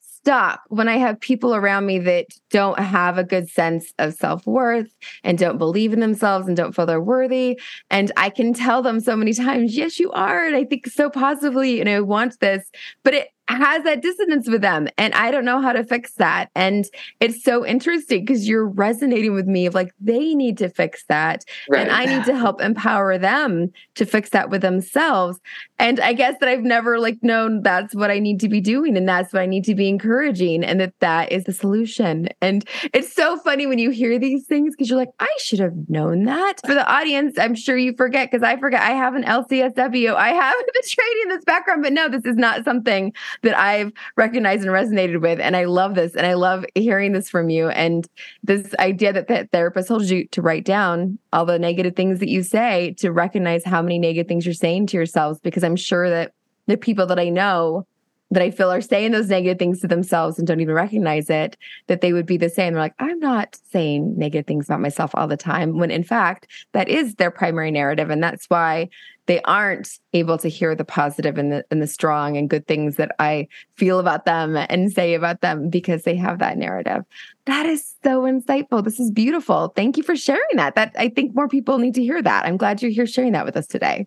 stuck 0.00 0.60
when 0.68 0.86
I 0.86 0.98
have 0.98 1.18
people 1.18 1.52
around 1.52 1.84
me 1.84 1.98
that 1.98 2.26
don't 2.52 2.78
have 2.78 3.18
a 3.18 3.24
good 3.24 3.48
sense 3.48 3.92
of 3.98 4.14
self 4.14 4.46
worth 4.46 4.94
and 5.24 5.38
don't 5.38 5.58
believe 5.58 5.92
in 5.92 6.00
themselves 6.00 6.46
and 6.46 6.56
don't 6.56 6.76
feel 6.76 6.86
they're 6.86 7.00
worthy. 7.00 7.58
And 7.90 8.12
I 8.16 8.30
can 8.30 8.52
tell 8.54 8.82
them 8.82 9.00
so 9.00 9.16
many 9.16 9.32
times, 9.34 9.76
yes, 9.76 9.98
you 9.98 10.12
are. 10.12 10.46
And 10.46 10.54
I 10.54 10.64
think 10.64 10.86
so 10.86 11.10
positively, 11.10 11.80
and 11.80 11.88
I 11.88 12.00
want 12.00 12.38
this, 12.38 12.70
but 13.02 13.14
it 13.14 13.28
has 13.48 13.84
that 13.84 14.02
dissonance 14.02 14.48
with 14.48 14.60
them 14.60 14.88
and 14.96 15.12
i 15.14 15.30
don't 15.30 15.44
know 15.44 15.60
how 15.60 15.72
to 15.72 15.84
fix 15.84 16.14
that 16.14 16.50
and 16.54 16.86
it's 17.20 17.42
so 17.42 17.66
interesting 17.66 18.24
because 18.24 18.48
you're 18.48 18.66
resonating 18.66 19.34
with 19.34 19.46
me 19.46 19.66
of 19.66 19.74
like 19.74 19.92
they 20.00 20.34
need 20.34 20.56
to 20.58 20.68
fix 20.68 21.04
that 21.08 21.44
right. 21.68 21.80
and 21.80 21.90
i 21.90 22.04
need 22.04 22.24
to 22.24 22.36
help 22.36 22.60
empower 22.60 23.18
them 23.18 23.70
to 23.94 24.06
fix 24.06 24.30
that 24.30 24.50
with 24.50 24.62
themselves 24.62 25.38
and 25.78 26.00
i 26.00 26.12
guess 26.12 26.34
that 26.40 26.48
i've 26.48 26.62
never 26.62 26.98
like 26.98 27.18
known 27.22 27.62
that's 27.62 27.94
what 27.94 28.10
i 28.10 28.18
need 28.18 28.40
to 28.40 28.48
be 28.48 28.60
doing 28.60 28.96
and 28.96 29.08
that's 29.08 29.32
what 29.32 29.42
i 29.42 29.46
need 29.46 29.64
to 29.64 29.74
be 29.74 29.88
encouraging 29.88 30.64
and 30.64 30.80
that 30.80 30.94
that 31.00 31.30
is 31.32 31.44
the 31.44 31.52
solution 31.52 32.28
And 32.42 32.68
it's 32.92 33.14
so 33.14 33.38
funny 33.38 33.66
when 33.66 33.78
you 33.78 33.90
hear 33.90 34.18
these 34.18 34.44
things 34.46 34.74
because 34.74 34.90
you're 34.90 34.98
like, 34.98 35.12
I 35.20 35.32
should 35.38 35.60
have 35.60 35.88
known 35.88 36.24
that. 36.24 36.54
For 36.66 36.74
the 36.74 36.86
audience, 36.86 37.38
I'm 37.38 37.54
sure 37.54 37.76
you 37.78 37.94
forget 37.96 38.30
because 38.30 38.42
I 38.42 38.58
forget 38.58 38.82
I 38.82 38.90
have 38.90 39.14
an 39.14 39.22
LCSW. 39.22 40.14
I 40.14 40.30
have 40.30 40.54
the 40.66 40.82
training 40.88 41.22
in 41.22 41.28
this 41.28 41.44
background, 41.44 41.84
but 41.84 41.92
no, 41.92 42.08
this 42.08 42.24
is 42.24 42.36
not 42.36 42.64
something 42.64 43.12
that 43.42 43.56
I've 43.56 43.92
recognized 44.16 44.64
and 44.64 44.72
resonated 44.72 45.22
with. 45.22 45.38
And 45.38 45.56
I 45.56 45.64
love 45.64 45.94
this. 45.94 46.16
And 46.16 46.26
I 46.26 46.34
love 46.34 46.66
hearing 46.74 47.12
this 47.12 47.30
from 47.30 47.48
you. 47.48 47.68
And 47.68 48.08
this 48.42 48.74
idea 48.80 49.12
that 49.12 49.28
the 49.28 49.48
therapist 49.52 49.86
told 49.86 50.02
you 50.02 50.26
to 50.28 50.42
write 50.42 50.64
down 50.64 51.18
all 51.32 51.44
the 51.44 51.60
negative 51.60 51.94
things 51.94 52.18
that 52.18 52.28
you 52.28 52.42
say 52.42 52.94
to 52.98 53.12
recognize 53.12 53.64
how 53.64 53.80
many 53.82 54.00
negative 54.00 54.26
things 54.26 54.44
you're 54.44 54.52
saying 54.52 54.88
to 54.88 54.96
yourselves, 54.96 55.38
because 55.40 55.62
I'm 55.62 55.76
sure 55.76 56.10
that 56.10 56.32
the 56.66 56.76
people 56.76 57.06
that 57.06 57.18
I 57.18 57.28
know 57.28 57.86
that 58.32 58.42
I 58.42 58.50
feel 58.50 58.72
are 58.72 58.80
saying 58.80 59.12
those 59.12 59.28
negative 59.28 59.58
things 59.58 59.80
to 59.80 59.86
themselves 59.86 60.38
and 60.38 60.48
don't 60.48 60.60
even 60.60 60.74
recognize 60.74 61.28
it, 61.28 61.58
that 61.88 62.00
they 62.00 62.14
would 62.14 62.24
be 62.24 62.38
the 62.38 62.48
same. 62.48 62.72
They're 62.72 62.82
like, 62.82 62.94
I'm 62.98 63.18
not 63.18 63.58
saying 63.70 64.16
negative 64.16 64.46
things 64.46 64.64
about 64.64 64.80
myself 64.80 65.10
all 65.14 65.28
the 65.28 65.36
time, 65.36 65.78
when 65.78 65.90
in 65.90 66.02
fact, 66.02 66.46
that 66.72 66.88
is 66.88 67.16
their 67.16 67.30
primary 67.30 67.70
narrative. 67.70 68.08
And 68.08 68.22
that's 68.22 68.46
why 68.46 68.88
they 69.26 69.42
aren't 69.42 70.00
able 70.14 70.38
to 70.38 70.48
hear 70.48 70.74
the 70.74 70.84
positive 70.84 71.36
and 71.36 71.52
the, 71.52 71.64
and 71.70 71.82
the 71.82 71.86
strong 71.86 72.38
and 72.38 72.48
good 72.48 72.66
things 72.66 72.96
that 72.96 73.14
I 73.18 73.48
feel 73.76 73.98
about 74.00 74.24
them 74.24 74.56
and 74.56 74.90
say 74.90 75.12
about 75.12 75.42
them 75.42 75.68
because 75.68 76.04
they 76.04 76.16
have 76.16 76.38
that 76.38 76.56
narrative. 76.56 77.04
That 77.44 77.66
is 77.66 77.94
so 78.02 78.22
insightful. 78.22 78.82
This 78.82 78.98
is 78.98 79.10
beautiful. 79.10 79.68
Thank 79.76 79.98
you 79.98 80.02
for 80.02 80.16
sharing 80.16 80.56
that. 80.56 80.74
That 80.74 80.94
I 80.98 81.10
think 81.10 81.34
more 81.34 81.48
people 81.48 81.76
need 81.76 81.94
to 81.96 82.02
hear 82.02 82.22
that. 82.22 82.46
I'm 82.46 82.56
glad 82.56 82.80
you're 82.80 82.90
here 82.90 83.06
sharing 83.06 83.32
that 83.32 83.44
with 83.44 83.58
us 83.58 83.66
today. 83.66 84.06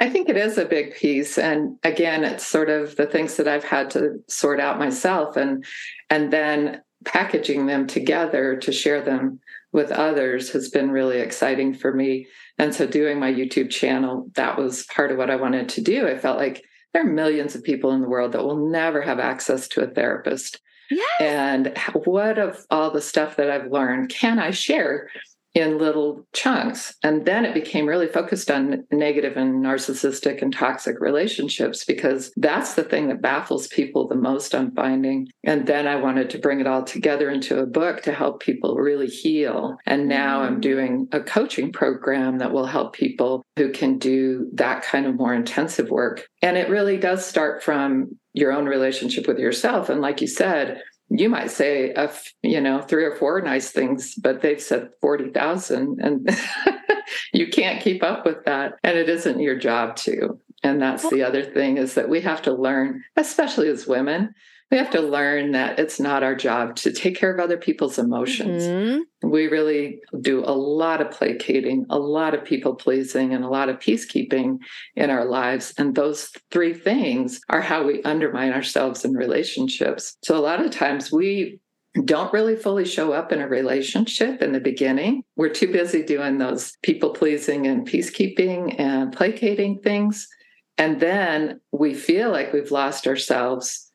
I 0.00 0.08
think 0.08 0.28
it 0.28 0.36
is 0.36 0.58
a 0.58 0.64
big 0.64 0.94
piece. 0.94 1.38
And 1.38 1.76
again, 1.82 2.24
it's 2.24 2.46
sort 2.46 2.70
of 2.70 2.96
the 2.96 3.06
things 3.06 3.36
that 3.36 3.48
I've 3.48 3.64
had 3.64 3.90
to 3.90 4.22
sort 4.28 4.60
out 4.60 4.78
myself 4.78 5.36
and 5.36 5.64
and 6.08 6.32
then 6.32 6.82
packaging 7.04 7.66
them 7.66 7.86
together 7.86 8.56
to 8.56 8.72
share 8.72 9.02
them 9.02 9.40
with 9.72 9.90
others 9.90 10.50
has 10.50 10.70
been 10.70 10.90
really 10.90 11.18
exciting 11.18 11.74
for 11.74 11.92
me. 11.92 12.26
And 12.58 12.74
so 12.74 12.86
doing 12.86 13.18
my 13.18 13.32
YouTube 13.32 13.70
channel, 13.70 14.30
that 14.34 14.58
was 14.58 14.84
part 14.86 15.12
of 15.12 15.18
what 15.18 15.30
I 15.30 15.36
wanted 15.36 15.68
to 15.70 15.80
do. 15.80 16.08
I 16.08 16.18
felt 16.18 16.38
like 16.38 16.64
there 16.92 17.02
are 17.02 17.10
millions 17.10 17.54
of 17.54 17.62
people 17.62 17.92
in 17.92 18.00
the 18.00 18.08
world 18.08 18.32
that 18.32 18.42
will 18.42 18.70
never 18.70 19.02
have 19.02 19.18
access 19.18 19.68
to 19.68 19.82
a 19.82 19.86
therapist. 19.86 20.60
Yes. 20.90 21.20
And 21.20 21.78
what 22.04 22.38
of 22.38 22.64
all 22.70 22.90
the 22.90 23.02
stuff 23.02 23.36
that 23.36 23.50
I've 23.50 23.70
learned 23.70 24.08
can 24.08 24.38
I 24.38 24.50
share 24.50 25.10
in 25.54 25.78
little 25.78 26.26
chunks. 26.32 26.94
And 27.02 27.24
then 27.24 27.44
it 27.44 27.54
became 27.54 27.86
really 27.86 28.06
focused 28.06 28.50
on 28.50 28.84
negative 28.92 29.36
and 29.36 29.64
narcissistic 29.64 30.42
and 30.42 30.52
toxic 30.52 31.00
relationships 31.00 31.84
because 31.84 32.32
that's 32.36 32.74
the 32.74 32.82
thing 32.82 33.08
that 33.08 33.22
baffles 33.22 33.66
people 33.68 34.06
the 34.06 34.14
most, 34.14 34.54
I'm 34.54 34.72
finding. 34.74 35.28
And 35.44 35.66
then 35.66 35.86
I 35.86 35.96
wanted 35.96 36.30
to 36.30 36.38
bring 36.38 36.60
it 36.60 36.66
all 36.66 36.84
together 36.84 37.30
into 37.30 37.58
a 37.58 37.66
book 37.66 38.02
to 38.02 38.12
help 38.12 38.40
people 38.40 38.76
really 38.76 39.06
heal. 39.06 39.76
And 39.86 40.08
now 40.08 40.42
I'm 40.42 40.58
mm. 40.58 40.62
doing 40.62 41.08
a 41.12 41.20
coaching 41.20 41.72
program 41.72 42.38
that 42.38 42.52
will 42.52 42.66
help 42.66 42.92
people 42.92 43.42
who 43.56 43.72
can 43.72 43.98
do 43.98 44.48
that 44.54 44.82
kind 44.82 45.06
of 45.06 45.16
more 45.16 45.34
intensive 45.34 45.90
work. 45.90 46.26
And 46.42 46.56
it 46.56 46.68
really 46.68 46.98
does 46.98 47.26
start 47.26 47.62
from 47.62 48.18
your 48.34 48.52
own 48.52 48.66
relationship 48.66 49.26
with 49.26 49.38
yourself. 49.38 49.88
And 49.88 50.00
like 50.00 50.20
you 50.20 50.28
said, 50.28 50.82
you 51.10 51.28
might 51.28 51.50
say 51.50 51.90
a 51.92 52.10
you 52.42 52.60
know 52.60 52.80
three 52.82 53.04
or 53.04 53.16
four 53.16 53.40
nice 53.40 53.70
things 53.70 54.14
but 54.14 54.42
they've 54.42 54.60
said 54.60 54.90
40,000 55.00 56.00
and 56.00 56.28
you 57.32 57.48
can't 57.48 57.82
keep 57.82 58.02
up 58.02 58.24
with 58.24 58.44
that. 58.44 58.78
And 58.82 58.98
it 58.98 59.08
isn't 59.08 59.40
your 59.40 59.56
job 59.56 59.96
to. 59.96 60.38
And 60.62 60.82
that's 60.82 61.08
the 61.08 61.22
other 61.22 61.44
thing 61.44 61.78
is 61.78 61.94
that 61.94 62.08
we 62.08 62.20
have 62.22 62.42
to 62.42 62.52
learn 62.52 63.04
especially 63.16 63.68
as 63.68 63.86
women 63.86 64.34
we 64.70 64.76
have 64.76 64.90
to 64.90 65.00
learn 65.00 65.52
that 65.52 65.78
it's 65.78 65.98
not 65.98 66.22
our 66.22 66.34
job 66.34 66.76
to 66.76 66.92
take 66.92 67.16
care 67.16 67.32
of 67.32 67.40
other 67.40 67.56
people's 67.56 67.98
emotions. 67.98 68.64
Mm-hmm. 68.64 69.30
We 69.30 69.46
really 69.46 70.00
do 70.20 70.40
a 70.40 70.52
lot 70.52 71.00
of 71.00 71.10
placating, 71.10 71.86
a 71.88 71.98
lot 71.98 72.34
of 72.34 72.44
people 72.44 72.74
pleasing, 72.74 73.32
and 73.32 73.44
a 73.44 73.48
lot 73.48 73.70
of 73.70 73.78
peacekeeping 73.78 74.58
in 74.94 75.10
our 75.10 75.24
lives. 75.24 75.72
And 75.78 75.94
those 75.94 76.30
three 76.50 76.74
things 76.74 77.40
are 77.48 77.62
how 77.62 77.84
we 77.84 78.02
undermine 78.02 78.52
ourselves 78.52 79.04
in 79.04 79.14
relationships. 79.14 80.16
So 80.22 80.36
a 80.36 80.40
lot 80.40 80.62
of 80.62 80.70
times 80.70 81.10
we 81.10 81.60
don't 82.04 82.32
really 82.32 82.54
fully 82.54 82.84
show 82.84 83.12
up 83.12 83.32
in 83.32 83.40
a 83.40 83.48
relationship 83.48 84.42
in 84.42 84.52
the 84.52 84.60
beginning. 84.60 85.22
We're 85.36 85.48
too 85.48 85.72
busy 85.72 86.02
doing 86.02 86.38
those 86.38 86.76
people 86.82 87.10
pleasing 87.10 87.66
and 87.66 87.88
peacekeeping 87.88 88.78
and 88.78 89.12
placating 89.12 89.80
things. 89.80 90.28
And 90.76 91.00
then 91.00 91.60
we 91.72 91.94
feel 91.94 92.30
like 92.30 92.52
we've 92.52 92.70
lost 92.70 93.06
ourselves 93.06 93.87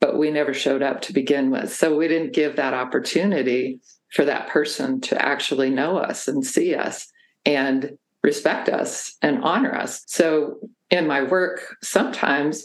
but 0.00 0.18
we 0.18 0.30
never 0.30 0.54
showed 0.54 0.82
up 0.82 1.00
to 1.02 1.12
begin 1.12 1.50
with. 1.50 1.72
So 1.72 1.96
we 1.96 2.08
didn't 2.08 2.34
give 2.34 2.56
that 2.56 2.74
opportunity 2.74 3.80
for 4.12 4.24
that 4.24 4.48
person 4.48 5.00
to 5.02 5.24
actually 5.24 5.70
know 5.70 5.98
us 5.98 6.28
and 6.28 6.44
see 6.44 6.74
us 6.74 7.10
and 7.44 7.96
respect 8.22 8.68
us 8.68 9.16
and 9.22 9.42
honor 9.42 9.74
us. 9.74 10.02
So 10.06 10.58
in 10.90 11.06
my 11.06 11.22
work, 11.22 11.76
sometimes 11.82 12.64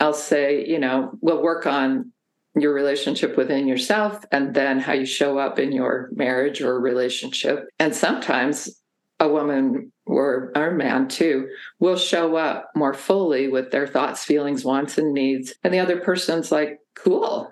I'll 0.00 0.14
say, 0.14 0.66
you 0.66 0.78
know, 0.78 1.12
we'll 1.20 1.42
work 1.42 1.66
on 1.66 2.12
your 2.54 2.74
relationship 2.74 3.36
within 3.36 3.66
yourself 3.66 4.24
and 4.30 4.54
then 4.54 4.78
how 4.78 4.92
you 4.92 5.06
show 5.06 5.38
up 5.38 5.58
in 5.58 5.72
your 5.72 6.10
marriage 6.12 6.60
or 6.60 6.80
relationship. 6.80 7.66
And 7.78 7.94
sometimes 7.94 8.81
a 9.22 9.28
woman 9.28 9.92
or, 10.04 10.52
or 10.56 10.68
a 10.68 10.74
man 10.74 11.06
too 11.06 11.48
will 11.78 11.96
show 11.96 12.36
up 12.36 12.70
more 12.74 12.92
fully 12.92 13.48
with 13.48 13.70
their 13.70 13.86
thoughts, 13.86 14.24
feelings, 14.24 14.64
wants, 14.64 14.98
and 14.98 15.14
needs. 15.14 15.54
And 15.62 15.72
the 15.72 15.78
other 15.78 16.00
person's 16.00 16.50
like, 16.50 16.80
cool. 16.94 17.50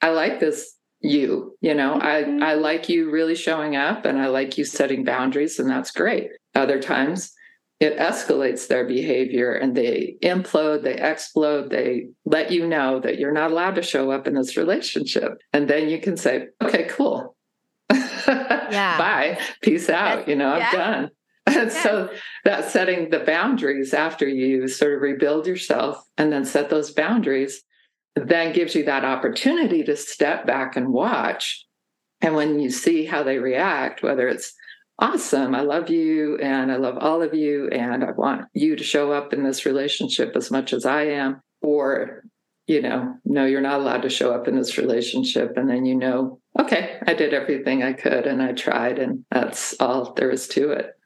I 0.00 0.10
like 0.10 0.40
this 0.40 0.74
you, 1.04 1.56
you 1.60 1.74
know, 1.74 1.98
mm-hmm. 2.00 2.42
I, 2.42 2.52
I 2.52 2.54
like 2.54 2.88
you 2.88 3.10
really 3.10 3.34
showing 3.34 3.76
up 3.76 4.06
and 4.06 4.18
I 4.18 4.28
like 4.28 4.56
you 4.56 4.64
setting 4.64 5.04
boundaries, 5.04 5.58
and 5.58 5.68
that's 5.68 5.90
great. 5.90 6.30
Other 6.54 6.80
times 6.80 7.32
it 7.78 7.98
escalates 7.98 8.68
their 8.68 8.86
behavior 8.86 9.52
and 9.52 9.76
they 9.76 10.16
implode, 10.22 10.82
they 10.82 10.94
explode, 10.94 11.70
they 11.70 12.08
let 12.24 12.50
you 12.50 12.66
know 12.66 13.00
that 13.00 13.18
you're 13.18 13.32
not 13.32 13.50
allowed 13.50 13.74
to 13.74 13.82
show 13.82 14.10
up 14.10 14.26
in 14.26 14.34
this 14.34 14.56
relationship. 14.56 15.32
And 15.52 15.68
then 15.68 15.90
you 15.90 16.00
can 16.00 16.16
say, 16.16 16.46
okay, 16.62 16.84
cool. 16.88 17.36
Yeah. 17.92 18.98
Bye. 18.98 19.38
Peace 19.62 19.88
out. 19.88 20.28
you 20.28 20.36
know, 20.36 20.52
I'm 20.52 20.72
done. 20.72 21.10
And 21.46 21.56
yeah. 21.72 21.82
so 21.82 22.10
that 22.44 22.70
setting 22.70 23.10
the 23.10 23.20
boundaries 23.20 23.92
after 23.92 24.26
you 24.26 24.68
sort 24.68 24.94
of 24.94 25.02
rebuild 25.02 25.46
yourself 25.46 26.02
and 26.16 26.32
then 26.32 26.44
set 26.44 26.70
those 26.70 26.90
boundaries 26.90 27.62
then 28.16 28.52
gives 28.52 28.74
you 28.74 28.84
that 28.84 29.04
opportunity 29.04 29.82
to 29.84 29.96
step 29.96 30.46
back 30.46 30.76
and 30.76 30.92
watch. 30.92 31.66
And 32.20 32.34
when 32.34 32.60
you 32.60 32.70
see 32.70 33.04
how 33.04 33.22
they 33.22 33.38
react, 33.38 34.02
whether 34.02 34.28
it's 34.28 34.54
awesome, 34.98 35.54
I 35.54 35.62
love 35.62 35.90
you 35.90 36.38
and 36.38 36.70
I 36.70 36.76
love 36.76 36.96
all 36.98 37.22
of 37.22 37.34
you 37.34 37.68
and 37.68 38.04
I 38.04 38.12
want 38.12 38.46
you 38.54 38.76
to 38.76 38.84
show 38.84 39.12
up 39.12 39.32
in 39.32 39.42
this 39.42 39.66
relationship 39.66 40.36
as 40.36 40.50
much 40.50 40.72
as 40.72 40.86
I 40.86 41.02
am, 41.02 41.42
or, 41.60 42.24
you 42.66 42.80
know, 42.80 43.14
no, 43.24 43.44
you're 43.44 43.60
not 43.60 43.80
allowed 43.80 44.02
to 44.02 44.10
show 44.10 44.32
up 44.32 44.48
in 44.48 44.56
this 44.56 44.78
relationship. 44.78 45.56
And 45.56 45.68
then 45.68 45.84
you 45.84 45.94
know, 45.94 46.40
okay, 46.58 46.98
I 47.06 47.14
did 47.14 47.34
everything 47.34 47.82
I 47.82 47.92
could 47.92 48.26
and 48.26 48.42
I 48.42 48.52
tried, 48.52 48.98
and 48.98 49.24
that's 49.30 49.74
all 49.80 50.12
there 50.14 50.30
is 50.30 50.48
to 50.48 50.70
it. 50.70 50.98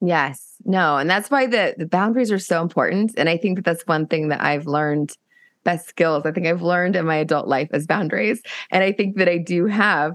Yes. 0.00 0.56
No. 0.64 0.96
And 0.96 1.08
that's 1.08 1.30
why 1.30 1.46
the, 1.46 1.74
the 1.78 1.86
boundaries 1.86 2.32
are 2.32 2.38
so 2.38 2.60
important. 2.60 3.12
And 3.16 3.28
I 3.28 3.36
think 3.36 3.56
that 3.56 3.64
that's 3.64 3.86
one 3.86 4.06
thing 4.06 4.28
that 4.28 4.42
I've 4.42 4.66
learned 4.66 5.16
best 5.64 5.88
skills 5.88 6.26
I 6.26 6.32
think 6.32 6.46
I've 6.46 6.62
learned 6.62 6.96
in 6.96 7.06
my 7.06 7.16
adult 7.16 7.46
life 7.46 7.68
as 7.72 7.86
boundaries. 7.86 8.42
And 8.70 8.82
I 8.82 8.90
think 8.92 9.16
that 9.18 9.28
I 9.28 9.38
do 9.38 9.66
have 9.66 10.14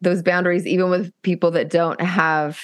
those 0.00 0.22
boundaries 0.22 0.66
even 0.66 0.90
with 0.90 1.12
people 1.22 1.52
that 1.52 1.70
don't 1.70 2.00
have 2.00 2.60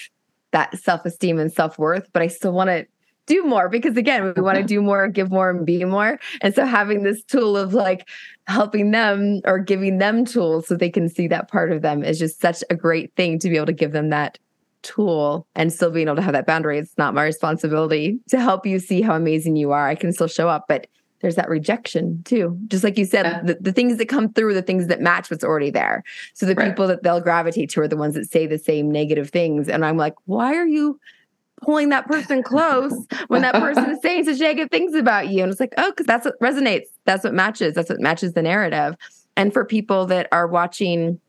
that 0.53 0.77
self-esteem 0.79 1.39
and 1.39 1.53
self-worth, 1.53 2.09
but 2.13 2.23
I 2.23 2.29
still 2.29 2.53
want 2.53 2.69
to 2.69 2.87
do 3.27 3.45
more 3.45 3.69
because 3.69 3.97
again, 3.97 4.33
we 4.35 4.43
want 4.43 4.57
to 4.57 4.65
do 4.65 4.81
more, 4.81 5.09
give 5.09 5.31
more 5.31 5.51
and 5.51 5.67
be 5.67 5.85
more. 5.85 6.19
And 6.41 6.55
so 6.55 6.65
having 6.65 7.03
this 7.03 7.23
tool 7.25 7.57
of 7.57 7.75
like 7.75 8.09
helping 8.47 8.93
them 8.93 9.41
or 9.45 9.59
giving 9.59 9.99
them 9.99 10.25
tools 10.25 10.69
so 10.69 10.77
they 10.77 10.91
can 10.91 11.09
see 11.09 11.29
that 11.29 11.49
part 11.49 11.73
of 11.73 11.83
them 11.83 12.05
is 12.05 12.19
just 12.19 12.41
such 12.41 12.63
a 12.71 12.75
great 12.75 13.15
thing 13.17 13.39
to 13.41 13.49
be 13.49 13.57
able 13.57 13.67
to 13.67 13.73
give 13.73 13.93
them 13.93 14.11
that 14.11 14.39
tool 14.83 15.47
and 15.57 15.73
still 15.73 15.91
being 15.91 16.07
able 16.07 16.17
to 16.17 16.23
have 16.23 16.33
that 16.33 16.47
boundary. 16.47 16.79
It's 16.79 16.97
not 16.97 17.15
my 17.15 17.25
responsibility 17.25 18.21
to 18.29 18.41
help 18.41 18.65
you 18.65 18.79
see 18.79 19.03
how 19.03 19.17
amazing 19.17 19.57
you 19.57 19.73
are. 19.73 19.89
I 19.89 19.97
can 19.97 20.13
still 20.13 20.29
show 20.29 20.49
up, 20.49 20.67
but 20.69 20.87
there's 21.21 21.35
that 21.37 21.49
rejection 21.49 22.23
too. 22.25 22.57
Just 22.69 22.85
like 22.85 22.97
you 22.99 23.05
said, 23.05 23.25
yeah. 23.25 23.43
the, 23.43 23.55
the, 23.61 23.73
things 23.73 23.97
that 23.97 24.09
come 24.09 24.33
through, 24.33 24.55
the 24.55 24.63
things 24.63 24.87
that 24.87 25.01
match 25.01 25.31
what's 25.31 25.43
already 25.43 25.71
there. 25.71 26.05
So 26.35 26.47
the 26.47 26.55
right. 26.55 26.69
people 26.69 26.87
that 26.87 27.03
they'll 27.03 27.21
gravitate 27.21 27.71
to 27.71 27.81
are 27.81 27.89
the 27.89 27.97
ones 27.97 28.15
that 28.15 28.31
say 28.31 28.47
the 28.47 28.59
same 28.59 28.91
negative 28.91 29.31
things. 29.31 29.69
And 29.69 29.85
I'm 29.85 29.97
like, 29.97 30.15
why 30.27 30.55
are 30.55 30.67
you 30.67 31.01
pulling 31.63 31.89
that 31.91 32.07
person 32.07 32.43
close 32.43 33.07
when 33.29 33.43
that 33.43 33.55
person 33.55 33.91
is 33.91 34.01
saying 34.03 34.25
such 34.25 34.39
negative 34.39 34.71
things 34.71 34.95
about 34.95 35.29
you? 35.29 35.43
And 35.43 35.51
it's 35.51 35.61
like, 35.61 35.75
oh, 35.79 35.91
because 35.91 36.07
that's 36.07 36.25
what 36.25 36.39
resonates. 36.41 36.87
That's 37.05 37.25
what 37.25 37.35
matches. 37.35 37.75
That's 37.75 37.91
what 37.91 38.01
matches 38.01 38.35
the 38.35 38.43
narrative. 38.43 38.97
And 39.37 39.53
for 39.53 39.65
people 39.65 40.07
that 40.07 40.29
are 40.33 40.47
watching 40.47 41.21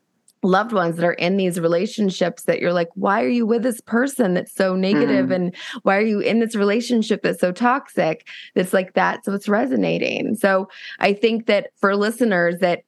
loved 0.43 0.71
ones 0.71 0.95
that 0.95 1.05
are 1.05 1.13
in 1.13 1.37
these 1.37 1.59
relationships 1.59 2.43
that 2.43 2.59
you're 2.59 2.73
like 2.73 2.89
why 2.93 3.23
are 3.23 3.29
you 3.29 3.45
with 3.45 3.63
this 3.63 3.81
person 3.81 4.35
that's 4.35 4.53
so 4.53 4.75
negative 4.75 5.27
mm. 5.27 5.35
and 5.35 5.55
why 5.81 5.97
are 5.97 6.05
you 6.05 6.19
in 6.19 6.39
this 6.39 6.55
relationship 6.55 7.23
that's 7.23 7.41
so 7.41 7.51
toxic 7.51 8.27
that's 8.53 8.71
like 8.71 8.93
that 8.93 9.25
so 9.25 9.33
it's 9.33 9.49
resonating 9.49 10.35
so 10.35 10.69
i 10.99 11.11
think 11.11 11.47
that 11.47 11.71
for 11.77 11.95
listeners 11.95 12.59
that 12.59 12.83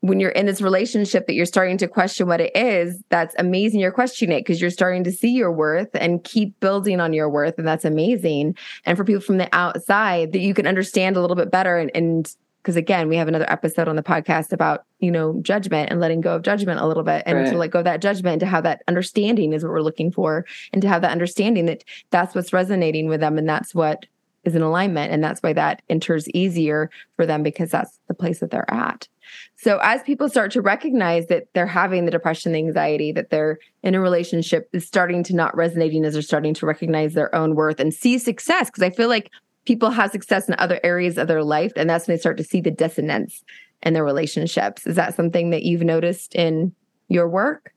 when 0.00 0.18
you're 0.18 0.30
in 0.30 0.46
this 0.46 0.62
relationship 0.62 1.26
that 1.26 1.34
you're 1.34 1.46
starting 1.46 1.76
to 1.78 1.88
question 1.88 2.26
what 2.26 2.40
it 2.40 2.56
is, 2.56 3.02
that's 3.10 3.34
amazing. 3.38 3.80
You're 3.80 3.92
questioning 3.92 4.36
it 4.36 4.40
because 4.40 4.60
you're 4.60 4.70
starting 4.70 5.04
to 5.04 5.12
see 5.12 5.30
your 5.30 5.52
worth 5.52 5.90
and 5.94 6.24
keep 6.24 6.58
building 6.60 7.00
on 7.00 7.12
your 7.12 7.28
worth. 7.28 7.58
And 7.58 7.68
that's 7.68 7.84
amazing. 7.84 8.56
And 8.86 8.96
for 8.96 9.04
people 9.04 9.20
from 9.20 9.36
the 9.36 9.48
outside, 9.54 10.32
that 10.32 10.40
you 10.40 10.54
can 10.54 10.66
understand 10.66 11.16
a 11.16 11.20
little 11.20 11.36
bit 11.36 11.50
better. 11.50 11.76
And 11.94 12.34
because 12.62 12.76
again, 12.76 13.08
we 13.08 13.16
have 13.16 13.28
another 13.28 13.50
episode 13.50 13.88
on 13.88 13.96
the 13.96 14.02
podcast 14.02 14.52
about, 14.52 14.84
you 15.00 15.10
know, 15.10 15.38
judgment 15.42 15.90
and 15.90 16.00
letting 16.00 16.20
go 16.22 16.36
of 16.36 16.42
judgment 16.42 16.80
a 16.80 16.86
little 16.86 17.02
bit 17.02 17.22
and 17.26 17.38
right. 17.38 17.50
to 17.50 17.56
let 17.56 17.70
go 17.70 17.80
of 17.80 17.84
that 17.84 18.00
judgment 18.00 18.40
to 18.40 18.46
have 18.46 18.64
that 18.64 18.82
understanding 18.88 19.52
is 19.52 19.62
what 19.62 19.70
we're 19.70 19.80
looking 19.80 20.10
for 20.10 20.46
and 20.72 20.80
to 20.82 20.88
have 20.88 21.02
that 21.02 21.12
understanding 21.12 21.66
that 21.66 21.84
that's 22.10 22.34
what's 22.34 22.52
resonating 22.52 23.06
with 23.06 23.20
them 23.20 23.38
and 23.38 23.48
that's 23.48 23.74
what 23.74 24.06
is 24.44 24.54
in 24.54 24.62
alignment. 24.62 25.12
And 25.12 25.22
that's 25.22 25.42
why 25.42 25.52
that 25.52 25.82
enters 25.88 26.28
easier 26.30 26.90
for 27.16 27.26
them 27.26 27.42
because 27.42 27.70
that's 27.70 27.98
the 28.08 28.14
place 28.14 28.40
that 28.40 28.50
they're 28.50 28.70
at. 28.72 29.08
So 29.56 29.78
as 29.82 30.02
people 30.02 30.28
start 30.28 30.50
to 30.52 30.62
recognize 30.62 31.26
that 31.26 31.48
they're 31.54 31.66
having 31.66 32.04
the 32.04 32.10
depression, 32.10 32.52
the 32.52 32.58
anxiety, 32.58 33.12
that 33.12 33.30
they're 33.30 33.58
in 33.82 33.94
a 33.94 34.00
relationship 34.00 34.68
is 34.72 34.86
starting 34.86 35.22
to 35.24 35.34
not 35.34 35.56
resonating 35.56 36.04
as 36.04 36.14
they're 36.14 36.22
starting 36.22 36.54
to 36.54 36.66
recognize 36.66 37.14
their 37.14 37.34
own 37.34 37.54
worth 37.54 37.80
and 37.80 37.94
see 37.94 38.18
success. 38.18 38.68
Because 38.68 38.82
I 38.82 38.90
feel 38.90 39.08
like 39.08 39.30
people 39.66 39.90
have 39.90 40.10
success 40.10 40.48
in 40.48 40.54
other 40.58 40.80
areas 40.82 41.18
of 41.18 41.28
their 41.28 41.44
life, 41.44 41.72
and 41.76 41.88
that's 41.88 42.08
when 42.08 42.16
they 42.16 42.20
start 42.20 42.38
to 42.38 42.44
see 42.44 42.60
the 42.60 42.70
dissonance 42.70 43.44
in 43.82 43.92
their 43.92 44.04
relationships. 44.04 44.86
Is 44.86 44.96
that 44.96 45.14
something 45.14 45.50
that 45.50 45.62
you've 45.62 45.82
noticed 45.82 46.34
in 46.34 46.74
your 47.08 47.28
work? 47.28 47.72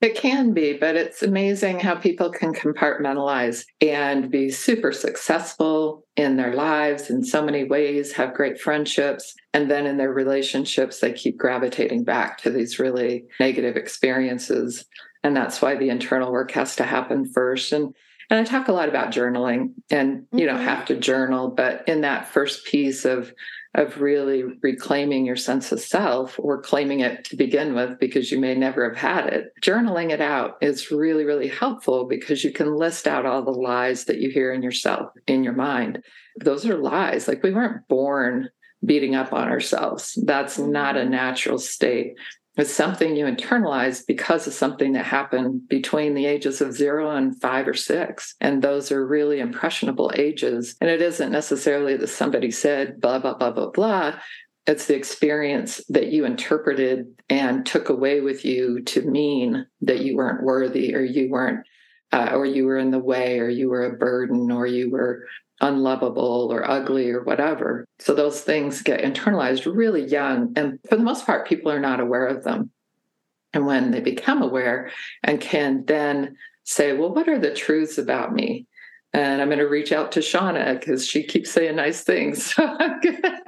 It 0.00 0.14
can 0.14 0.54
be, 0.54 0.74
but 0.74 0.94
it's 0.94 1.24
amazing 1.24 1.80
how 1.80 1.96
people 1.96 2.30
can 2.30 2.54
compartmentalize 2.54 3.64
and 3.80 4.30
be 4.30 4.48
super 4.48 4.92
successful 4.92 6.06
in 6.16 6.36
their 6.36 6.54
lives 6.54 7.10
in 7.10 7.24
so 7.24 7.44
many 7.44 7.64
ways, 7.64 8.12
have 8.12 8.34
great 8.34 8.60
friendships. 8.60 9.34
And 9.52 9.68
then 9.68 9.86
in 9.86 9.96
their 9.96 10.12
relationships, 10.12 11.00
they 11.00 11.12
keep 11.12 11.36
gravitating 11.36 12.04
back 12.04 12.38
to 12.42 12.50
these 12.50 12.78
really 12.78 13.24
negative 13.40 13.76
experiences. 13.76 14.84
And 15.24 15.36
that's 15.36 15.60
why 15.60 15.74
the 15.74 15.90
internal 15.90 16.30
work 16.30 16.52
has 16.52 16.76
to 16.76 16.84
happen 16.84 17.26
first. 17.32 17.72
And 17.72 17.92
and 18.30 18.38
I 18.38 18.44
talk 18.44 18.68
a 18.68 18.72
lot 18.72 18.90
about 18.90 19.10
journaling, 19.10 19.72
and 19.90 20.26
you 20.32 20.44
don't 20.44 20.56
mm-hmm. 20.56 20.66
have 20.66 20.84
to 20.86 20.96
journal, 20.96 21.48
but 21.48 21.88
in 21.88 22.02
that 22.02 22.28
first 22.28 22.66
piece 22.66 23.06
of 23.06 23.32
of 23.74 24.00
really 24.00 24.44
reclaiming 24.62 25.26
your 25.26 25.36
sense 25.36 25.72
of 25.72 25.80
self 25.80 26.38
or 26.38 26.60
claiming 26.60 27.00
it 27.00 27.24
to 27.24 27.36
begin 27.36 27.74
with 27.74 27.98
because 27.98 28.32
you 28.32 28.38
may 28.38 28.54
never 28.54 28.88
have 28.88 28.98
had 28.98 29.26
it. 29.26 29.52
Journaling 29.62 30.10
it 30.10 30.20
out 30.20 30.56
is 30.60 30.90
really, 30.90 31.24
really 31.24 31.48
helpful 31.48 32.06
because 32.06 32.42
you 32.42 32.52
can 32.52 32.76
list 32.76 33.06
out 33.06 33.26
all 33.26 33.42
the 33.42 33.50
lies 33.50 34.06
that 34.06 34.18
you 34.18 34.30
hear 34.30 34.52
in 34.52 34.62
yourself, 34.62 35.10
in 35.26 35.44
your 35.44 35.52
mind. 35.52 36.02
Those 36.40 36.66
are 36.66 36.78
lies. 36.78 37.28
Like 37.28 37.42
we 37.42 37.52
weren't 37.52 37.86
born 37.88 38.48
beating 38.84 39.14
up 39.14 39.32
on 39.32 39.48
ourselves. 39.48 40.18
That's 40.24 40.58
not 40.58 40.96
a 40.96 41.00
mm-hmm. 41.00 41.10
natural 41.10 41.58
state. 41.58 42.14
It's 42.58 42.74
something 42.74 43.14
you 43.14 43.24
internalize 43.24 44.04
because 44.04 44.48
of 44.48 44.52
something 44.52 44.92
that 44.94 45.04
happened 45.04 45.68
between 45.68 46.14
the 46.14 46.26
ages 46.26 46.60
of 46.60 46.74
zero 46.74 47.08
and 47.08 47.40
five 47.40 47.68
or 47.68 47.74
six. 47.74 48.34
And 48.40 48.60
those 48.60 48.90
are 48.90 49.06
really 49.06 49.38
impressionable 49.38 50.10
ages. 50.16 50.74
And 50.80 50.90
it 50.90 51.00
isn't 51.00 51.30
necessarily 51.30 51.96
that 51.96 52.08
somebody 52.08 52.50
said 52.50 53.00
blah, 53.00 53.20
blah, 53.20 53.34
blah, 53.34 53.52
blah, 53.52 53.70
blah. 53.70 54.18
It's 54.66 54.86
the 54.86 54.96
experience 54.96 55.80
that 55.88 56.08
you 56.08 56.24
interpreted 56.24 57.06
and 57.30 57.64
took 57.64 57.90
away 57.90 58.22
with 58.22 58.44
you 58.44 58.82
to 58.86 59.08
mean 59.08 59.64
that 59.82 60.00
you 60.00 60.16
weren't 60.16 60.42
worthy 60.42 60.96
or 60.96 61.00
you 61.00 61.30
weren't, 61.30 61.64
uh, 62.12 62.30
or 62.32 62.44
you 62.44 62.66
were 62.66 62.78
in 62.78 62.90
the 62.90 62.98
way 62.98 63.38
or 63.38 63.48
you 63.48 63.70
were 63.70 63.86
a 63.86 63.96
burden 63.96 64.50
or 64.50 64.66
you 64.66 64.90
were 64.90 65.22
unlovable 65.60 66.48
or 66.52 66.68
ugly 66.68 67.10
or 67.10 67.22
whatever. 67.22 67.86
So 67.98 68.14
those 68.14 68.40
things 68.40 68.82
get 68.82 69.02
internalized 69.02 69.66
really 69.72 70.04
young. 70.04 70.52
And 70.56 70.78
for 70.88 70.96
the 70.96 71.02
most 71.02 71.26
part, 71.26 71.48
people 71.48 71.72
are 71.72 71.80
not 71.80 72.00
aware 72.00 72.26
of 72.26 72.44
them. 72.44 72.70
And 73.52 73.66
when 73.66 73.90
they 73.90 74.00
become 74.00 74.42
aware 74.42 74.90
and 75.24 75.40
can 75.40 75.84
then 75.86 76.36
say, 76.64 76.92
well, 76.92 77.12
what 77.12 77.28
are 77.28 77.38
the 77.38 77.54
truths 77.54 77.98
about 77.98 78.32
me? 78.32 78.66
And 79.14 79.40
I'm 79.40 79.48
going 79.48 79.58
to 79.58 79.68
reach 79.68 79.90
out 79.90 80.12
to 80.12 80.20
Shauna 80.20 80.78
because 80.78 81.06
she 81.06 81.22
keeps 81.24 81.50
saying 81.50 81.76
nice 81.76 82.02
things. 82.02 82.54
So 82.58 82.64
I'm 82.64 83.00
going 83.00 83.22
to 83.22 83.42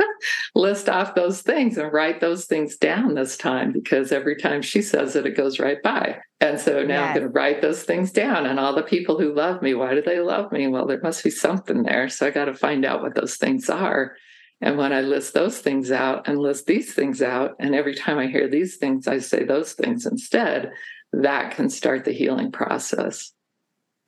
list 0.54 0.88
off 0.88 1.14
those 1.14 1.42
things 1.42 1.76
and 1.76 1.92
write 1.92 2.20
those 2.20 2.46
things 2.46 2.76
down 2.76 3.14
this 3.14 3.36
time 3.36 3.72
because 3.72 4.12
every 4.12 4.36
time 4.36 4.62
she 4.62 4.82
says 4.82 5.16
it, 5.16 5.26
it 5.26 5.36
goes 5.36 5.58
right 5.58 5.82
by. 5.82 6.18
And 6.40 6.58
so 6.58 6.82
now 6.82 7.00
yes. 7.00 7.08
I'm 7.08 7.14
going 7.14 7.26
to 7.26 7.32
write 7.32 7.62
those 7.62 7.82
things 7.82 8.12
down. 8.12 8.46
And 8.46 8.58
all 8.58 8.74
the 8.74 8.82
people 8.82 9.18
who 9.18 9.34
love 9.34 9.62
me, 9.62 9.74
why 9.74 9.94
do 9.94 10.02
they 10.02 10.20
love 10.20 10.50
me? 10.52 10.68
Well, 10.68 10.86
there 10.86 11.00
must 11.02 11.24
be 11.24 11.30
something 11.30 11.82
there. 11.82 12.08
So 12.08 12.26
I 12.26 12.30
got 12.30 12.46
to 12.46 12.54
find 12.54 12.84
out 12.84 13.02
what 13.02 13.14
those 13.14 13.36
things 13.36 13.68
are. 13.68 14.16
And 14.60 14.76
when 14.76 14.92
I 14.92 15.00
list 15.00 15.34
those 15.34 15.58
things 15.58 15.90
out 15.90 16.28
and 16.28 16.38
list 16.38 16.66
these 16.66 16.92
things 16.92 17.22
out, 17.22 17.56
and 17.58 17.74
every 17.74 17.94
time 17.94 18.18
I 18.18 18.26
hear 18.26 18.48
these 18.48 18.76
things, 18.76 19.08
I 19.08 19.18
say 19.18 19.44
those 19.44 19.72
things 19.72 20.06
instead, 20.06 20.70
that 21.12 21.52
can 21.52 21.70
start 21.70 22.04
the 22.04 22.12
healing 22.12 22.52
process. 22.52 23.32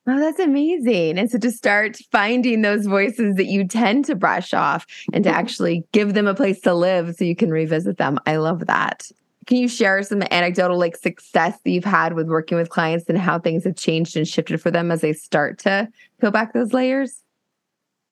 Oh, 0.06 0.18
that's 0.18 0.40
amazing. 0.40 1.16
And 1.16 1.30
so 1.30 1.38
to 1.38 1.52
start 1.52 1.96
finding 2.10 2.62
those 2.62 2.86
voices 2.86 3.36
that 3.36 3.46
you 3.46 3.66
tend 3.66 4.04
to 4.06 4.16
brush 4.16 4.52
off 4.52 4.84
and 5.12 5.22
to 5.22 5.30
mm-hmm. 5.30 5.38
actually 5.38 5.84
give 5.92 6.14
them 6.14 6.26
a 6.26 6.34
place 6.34 6.60
to 6.62 6.74
live 6.74 7.14
so 7.14 7.24
you 7.24 7.36
can 7.36 7.50
revisit 7.50 7.98
them. 7.98 8.18
I 8.26 8.36
love 8.36 8.66
that. 8.66 9.06
Can 9.46 9.58
you 9.58 9.68
share 9.68 10.02
some 10.02 10.22
anecdotal 10.30 10.78
like 10.78 10.96
success 10.96 11.56
that 11.64 11.70
you've 11.70 11.84
had 11.84 12.14
with 12.14 12.28
working 12.28 12.58
with 12.58 12.68
clients 12.68 13.08
and 13.08 13.18
how 13.18 13.38
things 13.38 13.64
have 13.64 13.76
changed 13.76 14.16
and 14.16 14.26
shifted 14.26 14.60
for 14.60 14.70
them 14.70 14.90
as 14.90 15.00
they 15.00 15.12
start 15.12 15.58
to 15.60 15.88
peel 16.20 16.30
back 16.30 16.52
those 16.52 16.72
layers? 16.72 17.22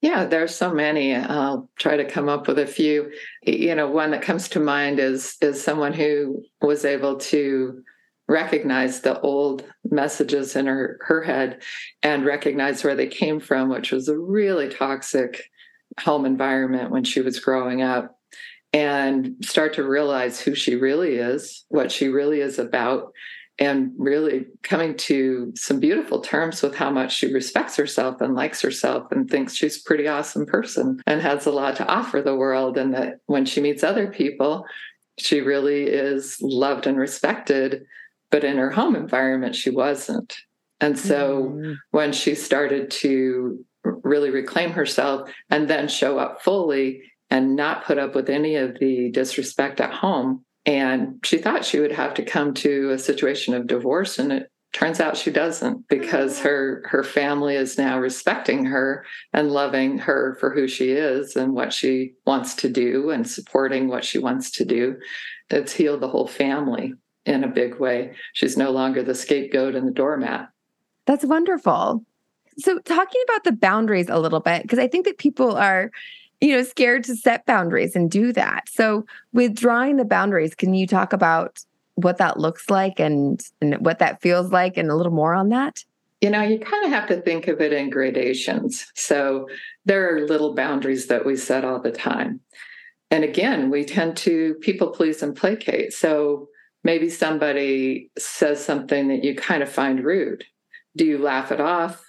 Yeah, 0.00 0.24
there's 0.24 0.54
so 0.54 0.72
many. 0.72 1.14
I'll 1.14 1.68
try 1.76 1.96
to 1.96 2.04
come 2.04 2.28
up 2.28 2.48
with 2.48 2.58
a 2.58 2.66
few. 2.66 3.12
You 3.42 3.74
know, 3.74 3.88
one 3.88 4.12
that 4.12 4.22
comes 4.22 4.48
to 4.50 4.60
mind 4.60 4.98
is 4.98 5.36
is 5.42 5.62
someone 5.62 5.92
who 5.92 6.42
was 6.62 6.84
able 6.84 7.16
to 7.16 7.82
recognize 8.30 9.00
the 9.00 9.20
old 9.20 9.64
messages 9.90 10.54
in 10.54 10.66
her, 10.66 10.98
her 11.02 11.22
head 11.22 11.60
and 12.02 12.24
recognize 12.24 12.84
where 12.84 12.94
they 12.94 13.08
came 13.08 13.40
from, 13.40 13.68
which 13.68 13.90
was 13.90 14.08
a 14.08 14.16
really 14.16 14.68
toxic 14.68 15.50
home 15.98 16.24
environment 16.24 16.92
when 16.92 17.02
she 17.02 17.20
was 17.20 17.40
growing 17.40 17.82
up, 17.82 18.16
and 18.72 19.34
start 19.42 19.74
to 19.74 19.82
realize 19.82 20.40
who 20.40 20.54
she 20.54 20.76
really 20.76 21.16
is, 21.16 21.64
what 21.68 21.90
she 21.90 22.06
really 22.06 22.40
is 22.40 22.60
about, 22.60 23.10
and 23.58 23.90
really 23.98 24.46
coming 24.62 24.96
to 24.96 25.52
some 25.56 25.80
beautiful 25.80 26.20
terms 26.20 26.62
with 26.62 26.76
how 26.76 26.88
much 26.88 27.16
she 27.16 27.32
respects 27.32 27.76
herself 27.76 28.20
and 28.20 28.36
likes 28.36 28.62
herself 28.62 29.10
and 29.10 29.28
thinks 29.28 29.56
she's 29.56 29.78
a 29.78 29.84
pretty 29.84 30.06
awesome 30.06 30.46
person 30.46 31.00
and 31.06 31.20
has 31.20 31.46
a 31.46 31.50
lot 31.50 31.74
to 31.76 31.86
offer 31.86 32.22
the 32.22 32.36
world. 32.36 32.78
And 32.78 32.94
that 32.94 33.18
when 33.26 33.44
she 33.44 33.60
meets 33.60 33.82
other 33.82 34.06
people, 34.06 34.64
she 35.18 35.40
really 35.40 35.82
is 35.82 36.38
loved 36.40 36.86
and 36.86 36.96
respected 36.96 37.84
but 38.30 38.44
in 38.44 38.56
her 38.56 38.70
home 38.70 38.96
environment, 38.96 39.56
she 39.56 39.70
wasn't. 39.70 40.34
And 40.80 40.98
so 40.98 41.44
mm-hmm. 41.44 41.72
when 41.90 42.12
she 42.12 42.34
started 42.34 42.90
to 42.90 43.64
really 43.84 44.30
reclaim 44.30 44.70
herself 44.70 45.30
and 45.50 45.68
then 45.68 45.88
show 45.88 46.18
up 46.18 46.42
fully 46.42 47.02
and 47.30 47.54
not 47.54 47.84
put 47.84 47.98
up 47.98 48.14
with 48.14 48.28
any 48.28 48.56
of 48.56 48.78
the 48.78 49.10
disrespect 49.10 49.80
at 49.80 49.92
home, 49.92 50.44
and 50.66 51.20
she 51.24 51.38
thought 51.38 51.64
she 51.64 51.80
would 51.80 51.92
have 51.92 52.14
to 52.14 52.24
come 52.24 52.54
to 52.54 52.90
a 52.90 52.98
situation 52.98 53.54
of 53.54 53.66
divorce, 53.66 54.18
and 54.18 54.32
it 54.32 54.50
turns 54.72 55.00
out 55.00 55.16
she 55.16 55.30
doesn't 55.30 55.88
because 55.88 56.36
mm-hmm. 56.36 56.48
her 56.48 56.82
her 56.86 57.04
family 57.04 57.56
is 57.56 57.78
now 57.78 57.98
respecting 57.98 58.64
her 58.64 59.04
and 59.32 59.50
loving 59.50 59.98
her 59.98 60.36
for 60.38 60.50
who 60.50 60.68
she 60.68 60.90
is 60.92 61.36
and 61.36 61.54
what 61.54 61.72
she 61.72 62.12
wants 62.26 62.54
to 62.54 62.68
do 62.68 63.10
and 63.10 63.28
supporting 63.28 63.88
what 63.88 64.04
she 64.04 64.18
wants 64.18 64.50
to 64.50 64.64
do 64.64 64.96
it's 65.50 65.72
healed 65.72 66.00
the 66.00 66.08
whole 66.08 66.28
family 66.28 66.94
in 67.26 67.44
a 67.44 67.48
big 67.48 67.78
way. 67.78 68.14
She's 68.32 68.56
no 68.56 68.70
longer 68.70 69.02
the 69.02 69.14
scapegoat 69.14 69.74
and 69.74 69.86
the 69.86 69.92
doormat. 69.92 70.48
That's 71.06 71.24
wonderful. 71.24 72.04
So, 72.58 72.78
talking 72.80 73.22
about 73.28 73.44
the 73.44 73.52
boundaries 73.52 74.08
a 74.08 74.18
little 74.18 74.40
bit, 74.40 74.62
because 74.62 74.78
I 74.78 74.88
think 74.88 75.06
that 75.06 75.18
people 75.18 75.56
are, 75.56 75.90
you 76.40 76.52
know, 76.52 76.62
scared 76.62 77.04
to 77.04 77.16
set 77.16 77.46
boundaries 77.46 77.96
and 77.96 78.10
do 78.10 78.32
that. 78.32 78.68
So, 78.68 79.06
withdrawing 79.32 79.96
the 79.96 80.04
boundaries, 80.04 80.54
can 80.54 80.74
you 80.74 80.86
talk 80.86 81.12
about 81.12 81.64
what 81.94 82.18
that 82.18 82.38
looks 82.38 82.70
like 82.70 82.98
and, 82.98 83.42
and 83.60 83.74
what 83.84 83.98
that 83.98 84.20
feels 84.20 84.52
like 84.52 84.76
and 84.76 84.90
a 84.90 84.94
little 84.94 85.12
more 85.12 85.34
on 85.34 85.48
that? 85.50 85.84
You 86.20 86.30
know, 86.30 86.42
you 86.42 86.58
kind 86.58 86.84
of 86.84 86.90
have 86.90 87.08
to 87.08 87.20
think 87.22 87.48
of 87.48 87.60
it 87.60 87.72
in 87.72 87.88
gradations. 87.88 88.90
So, 88.94 89.48
there 89.86 90.14
are 90.14 90.26
little 90.26 90.54
boundaries 90.54 91.06
that 91.06 91.24
we 91.24 91.36
set 91.36 91.64
all 91.64 91.80
the 91.80 91.92
time. 91.92 92.40
And 93.10 93.24
again, 93.24 93.70
we 93.70 93.84
tend 93.84 94.16
to 94.18 94.54
people 94.60 94.88
please 94.88 95.22
and 95.22 95.34
placate. 95.34 95.92
So, 95.92 96.48
maybe 96.84 97.08
somebody 97.08 98.10
says 98.18 98.64
something 98.64 99.08
that 99.08 99.24
you 99.24 99.34
kind 99.34 99.62
of 99.62 99.70
find 99.70 100.04
rude. 100.04 100.44
Do 100.96 101.04
you 101.04 101.18
laugh 101.18 101.52
it 101.52 101.60
off 101.60 102.02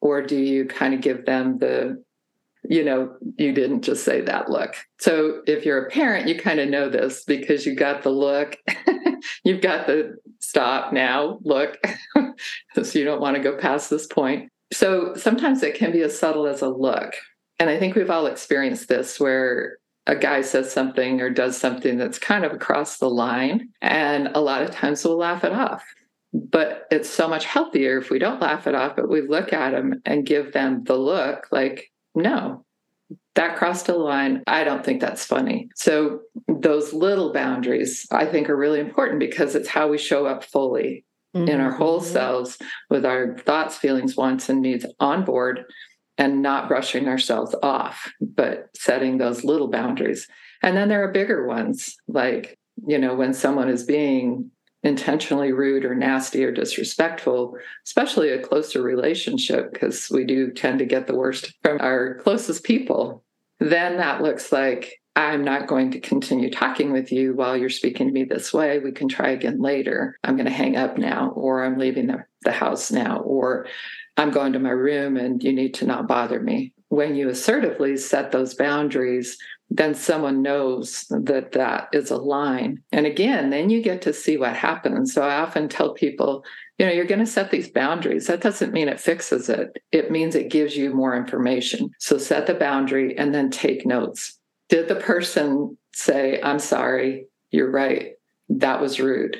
or 0.00 0.22
do 0.22 0.36
you 0.36 0.66
kind 0.66 0.94
of 0.94 1.00
give 1.00 1.26
them 1.26 1.58
the, 1.58 2.02
you 2.64 2.84
know, 2.84 3.16
you 3.38 3.52
didn't 3.52 3.82
just 3.82 4.04
say 4.04 4.20
that 4.22 4.50
look? 4.50 4.74
So 4.98 5.42
if 5.46 5.64
you're 5.64 5.86
a 5.86 5.90
parent, 5.90 6.28
you 6.28 6.38
kind 6.38 6.60
of 6.60 6.68
know 6.68 6.88
this 6.88 7.24
because 7.24 7.64
you 7.64 7.74
got 7.74 8.02
the 8.02 8.10
look, 8.10 8.56
you've 9.44 9.62
got 9.62 9.86
the 9.86 10.16
stop 10.40 10.92
now 10.92 11.38
look, 11.42 11.78
so 12.82 12.98
you 12.98 13.04
don't 13.04 13.20
want 13.20 13.36
to 13.36 13.42
go 13.42 13.56
past 13.56 13.90
this 13.90 14.06
point. 14.06 14.50
So 14.72 15.14
sometimes 15.14 15.62
it 15.62 15.74
can 15.74 15.92
be 15.92 16.02
as 16.02 16.18
subtle 16.18 16.46
as 16.46 16.62
a 16.62 16.68
look. 16.68 17.14
And 17.58 17.68
I 17.68 17.78
think 17.78 17.94
we've 17.94 18.10
all 18.10 18.26
experienced 18.26 18.88
this 18.88 19.20
where 19.20 19.79
a 20.06 20.16
guy 20.16 20.40
says 20.40 20.72
something 20.72 21.20
or 21.20 21.30
does 21.30 21.56
something 21.56 21.96
that's 21.96 22.18
kind 22.18 22.44
of 22.44 22.52
across 22.52 22.98
the 22.98 23.10
line. 23.10 23.68
And 23.80 24.28
a 24.34 24.40
lot 24.40 24.62
of 24.62 24.70
times 24.70 25.04
we'll 25.04 25.18
laugh 25.18 25.44
it 25.44 25.52
off. 25.52 25.84
But 26.32 26.86
it's 26.90 27.10
so 27.10 27.28
much 27.28 27.44
healthier 27.44 27.98
if 27.98 28.10
we 28.10 28.18
don't 28.18 28.40
laugh 28.40 28.66
it 28.66 28.74
off, 28.74 28.96
but 28.96 29.08
we 29.08 29.22
look 29.22 29.52
at 29.52 29.72
them 29.72 30.00
and 30.04 30.26
give 30.26 30.52
them 30.52 30.84
the 30.84 30.96
look 30.96 31.48
like, 31.50 31.90
no, 32.14 32.64
that 33.34 33.56
crossed 33.56 33.88
a 33.88 33.96
line. 33.96 34.42
I 34.46 34.64
don't 34.64 34.84
think 34.84 35.00
that's 35.00 35.24
funny. 35.24 35.68
So, 35.74 36.20
those 36.46 36.92
little 36.92 37.32
boundaries 37.32 38.06
I 38.12 38.26
think 38.26 38.48
are 38.48 38.56
really 38.56 38.80
important 38.80 39.18
because 39.18 39.54
it's 39.54 39.68
how 39.68 39.88
we 39.88 39.98
show 39.98 40.26
up 40.26 40.44
fully 40.44 41.04
mm-hmm. 41.34 41.48
in 41.48 41.60
our 41.60 41.72
whole 41.72 42.00
mm-hmm. 42.00 42.12
selves 42.12 42.58
with 42.90 43.04
our 43.04 43.36
thoughts, 43.38 43.76
feelings, 43.76 44.16
wants, 44.16 44.48
and 44.48 44.60
needs 44.60 44.86
on 45.00 45.24
board 45.24 45.64
and 46.20 46.42
not 46.42 46.68
brushing 46.68 47.08
ourselves 47.08 47.54
off, 47.62 48.12
but 48.20 48.68
setting 48.76 49.16
those 49.16 49.42
little 49.42 49.68
boundaries. 49.68 50.28
And 50.62 50.76
then 50.76 50.88
there 50.88 51.02
are 51.02 51.10
bigger 51.10 51.46
ones, 51.46 51.96
like, 52.06 52.58
you 52.86 52.98
know, 52.98 53.14
when 53.14 53.32
someone 53.32 53.70
is 53.70 53.84
being 53.84 54.50
intentionally 54.82 55.50
rude 55.50 55.84
or 55.84 55.94
nasty 55.94 56.44
or 56.44 56.52
disrespectful, 56.52 57.56
especially 57.86 58.28
a 58.28 58.42
closer 58.42 58.82
relationship, 58.82 59.72
because 59.72 60.10
we 60.10 60.24
do 60.24 60.50
tend 60.52 60.78
to 60.78 60.84
get 60.84 61.06
the 61.06 61.16
worst 61.16 61.54
from 61.62 61.80
our 61.80 62.16
closest 62.16 62.64
people, 62.64 63.24
then 63.58 63.96
that 63.96 64.22
looks 64.22 64.52
like 64.52 65.00
I'm 65.16 65.42
not 65.42 65.66
going 65.66 65.90
to 65.92 66.00
continue 66.00 66.50
talking 66.50 66.92
with 66.92 67.10
you 67.10 67.34
while 67.34 67.56
you're 67.56 67.68
speaking 67.68 68.06
to 68.06 68.12
me 68.12 68.24
this 68.24 68.52
way. 68.52 68.78
We 68.78 68.92
can 68.92 69.08
try 69.08 69.30
again 69.30 69.60
later. 69.60 70.18
I'm 70.22 70.36
going 70.36 70.46
to 70.46 70.52
hang 70.52 70.76
up 70.76 70.98
now, 70.98 71.30
or 71.30 71.64
I'm 71.64 71.78
leaving 71.78 72.06
the, 72.06 72.24
the 72.42 72.52
house 72.52 72.90
now, 72.90 73.20
or 73.20 73.66
I'm 74.20 74.30
going 74.30 74.52
to 74.52 74.58
my 74.58 74.68
room 74.68 75.16
and 75.16 75.42
you 75.42 75.50
need 75.50 75.72
to 75.74 75.86
not 75.86 76.06
bother 76.06 76.40
me. 76.40 76.74
When 76.88 77.14
you 77.14 77.30
assertively 77.30 77.96
set 77.96 78.32
those 78.32 78.52
boundaries, 78.52 79.38
then 79.70 79.94
someone 79.94 80.42
knows 80.42 81.06
that 81.08 81.52
that 81.52 81.88
is 81.94 82.10
a 82.10 82.18
line. 82.18 82.82
And 82.92 83.06
again, 83.06 83.48
then 83.48 83.70
you 83.70 83.80
get 83.80 84.02
to 84.02 84.12
see 84.12 84.36
what 84.36 84.54
happens. 84.54 85.14
So 85.14 85.22
I 85.22 85.40
often 85.40 85.70
tell 85.70 85.94
people, 85.94 86.44
you 86.76 86.84
know, 86.84 86.92
you're 86.92 87.06
going 87.06 87.20
to 87.20 87.26
set 87.26 87.50
these 87.50 87.70
boundaries. 87.70 88.26
That 88.26 88.42
doesn't 88.42 88.74
mean 88.74 88.88
it 88.88 89.00
fixes 89.00 89.48
it, 89.48 89.78
it 89.90 90.10
means 90.10 90.34
it 90.34 90.50
gives 90.50 90.76
you 90.76 90.92
more 90.92 91.16
information. 91.16 91.90
So 91.98 92.18
set 92.18 92.46
the 92.46 92.52
boundary 92.52 93.16
and 93.16 93.34
then 93.34 93.48
take 93.48 93.86
notes. 93.86 94.38
Did 94.68 94.88
the 94.88 94.96
person 94.96 95.78
say, 95.94 96.42
I'm 96.42 96.58
sorry, 96.58 97.24
you're 97.52 97.70
right, 97.70 98.16
that 98.50 98.82
was 98.82 99.00
rude? 99.00 99.38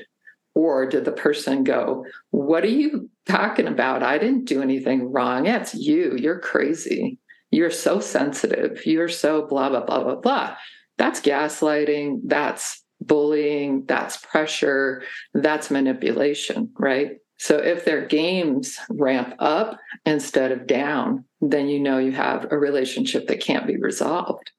Or 0.54 0.86
did 0.86 1.04
the 1.04 1.12
person 1.12 1.64
go, 1.64 2.04
What 2.30 2.64
are 2.64 2.68
you 2.68 3.08
talking 3.26 3.66
about? 3.66 4.02
I 4.02 4.18
didn't 4.18 4.46
do 4.46 4.62
anything 4.62 5.12
wrong. 5.12 5.44
That's 5.44 5.74
you. 5.74 6.16
You're 6.16 6.40
crazy. 6.40 7.18
You're 7.50 7.70
so 7.70 8.00
sensitive. 8.00 8.84
You're 8.86 9.08
so 9.08 9.46
blah, 9.46 9.68
blah, 9.68 9.84
blah, 9.84 10.02
blah, 10.02 10.16
blah. 10.16 10.56
That's 10.98 11.20
gaslighting. 11.20 12.20
That's 12.24 12.82
bullying. 13.00 13.84
That's 13.86 14.18
pressure. 14.18 15.02
That's 15.34 15.70
manipulation, 15.70 16.70
right? 16.78 17.12
So 17.38 17.56
if 17.56 17.86
their 17.86 18.06
games 18.06 18.78
ramp 18.90 19.34
up 19.38 19.78
instead 20.04 20.52
of 20.52 20.66
down, 20.66 21.24
then 21.40 21.68
you 21.68 21.80
know 21.80 21.96
you 21.96 22.12
have 22.12 22.46
a 22.50 22.58
relationship 22.58 23.28
that 23.28 23.40
can't 23.40 23.66
be 23.66 23.78
resolved. 23.78 24.50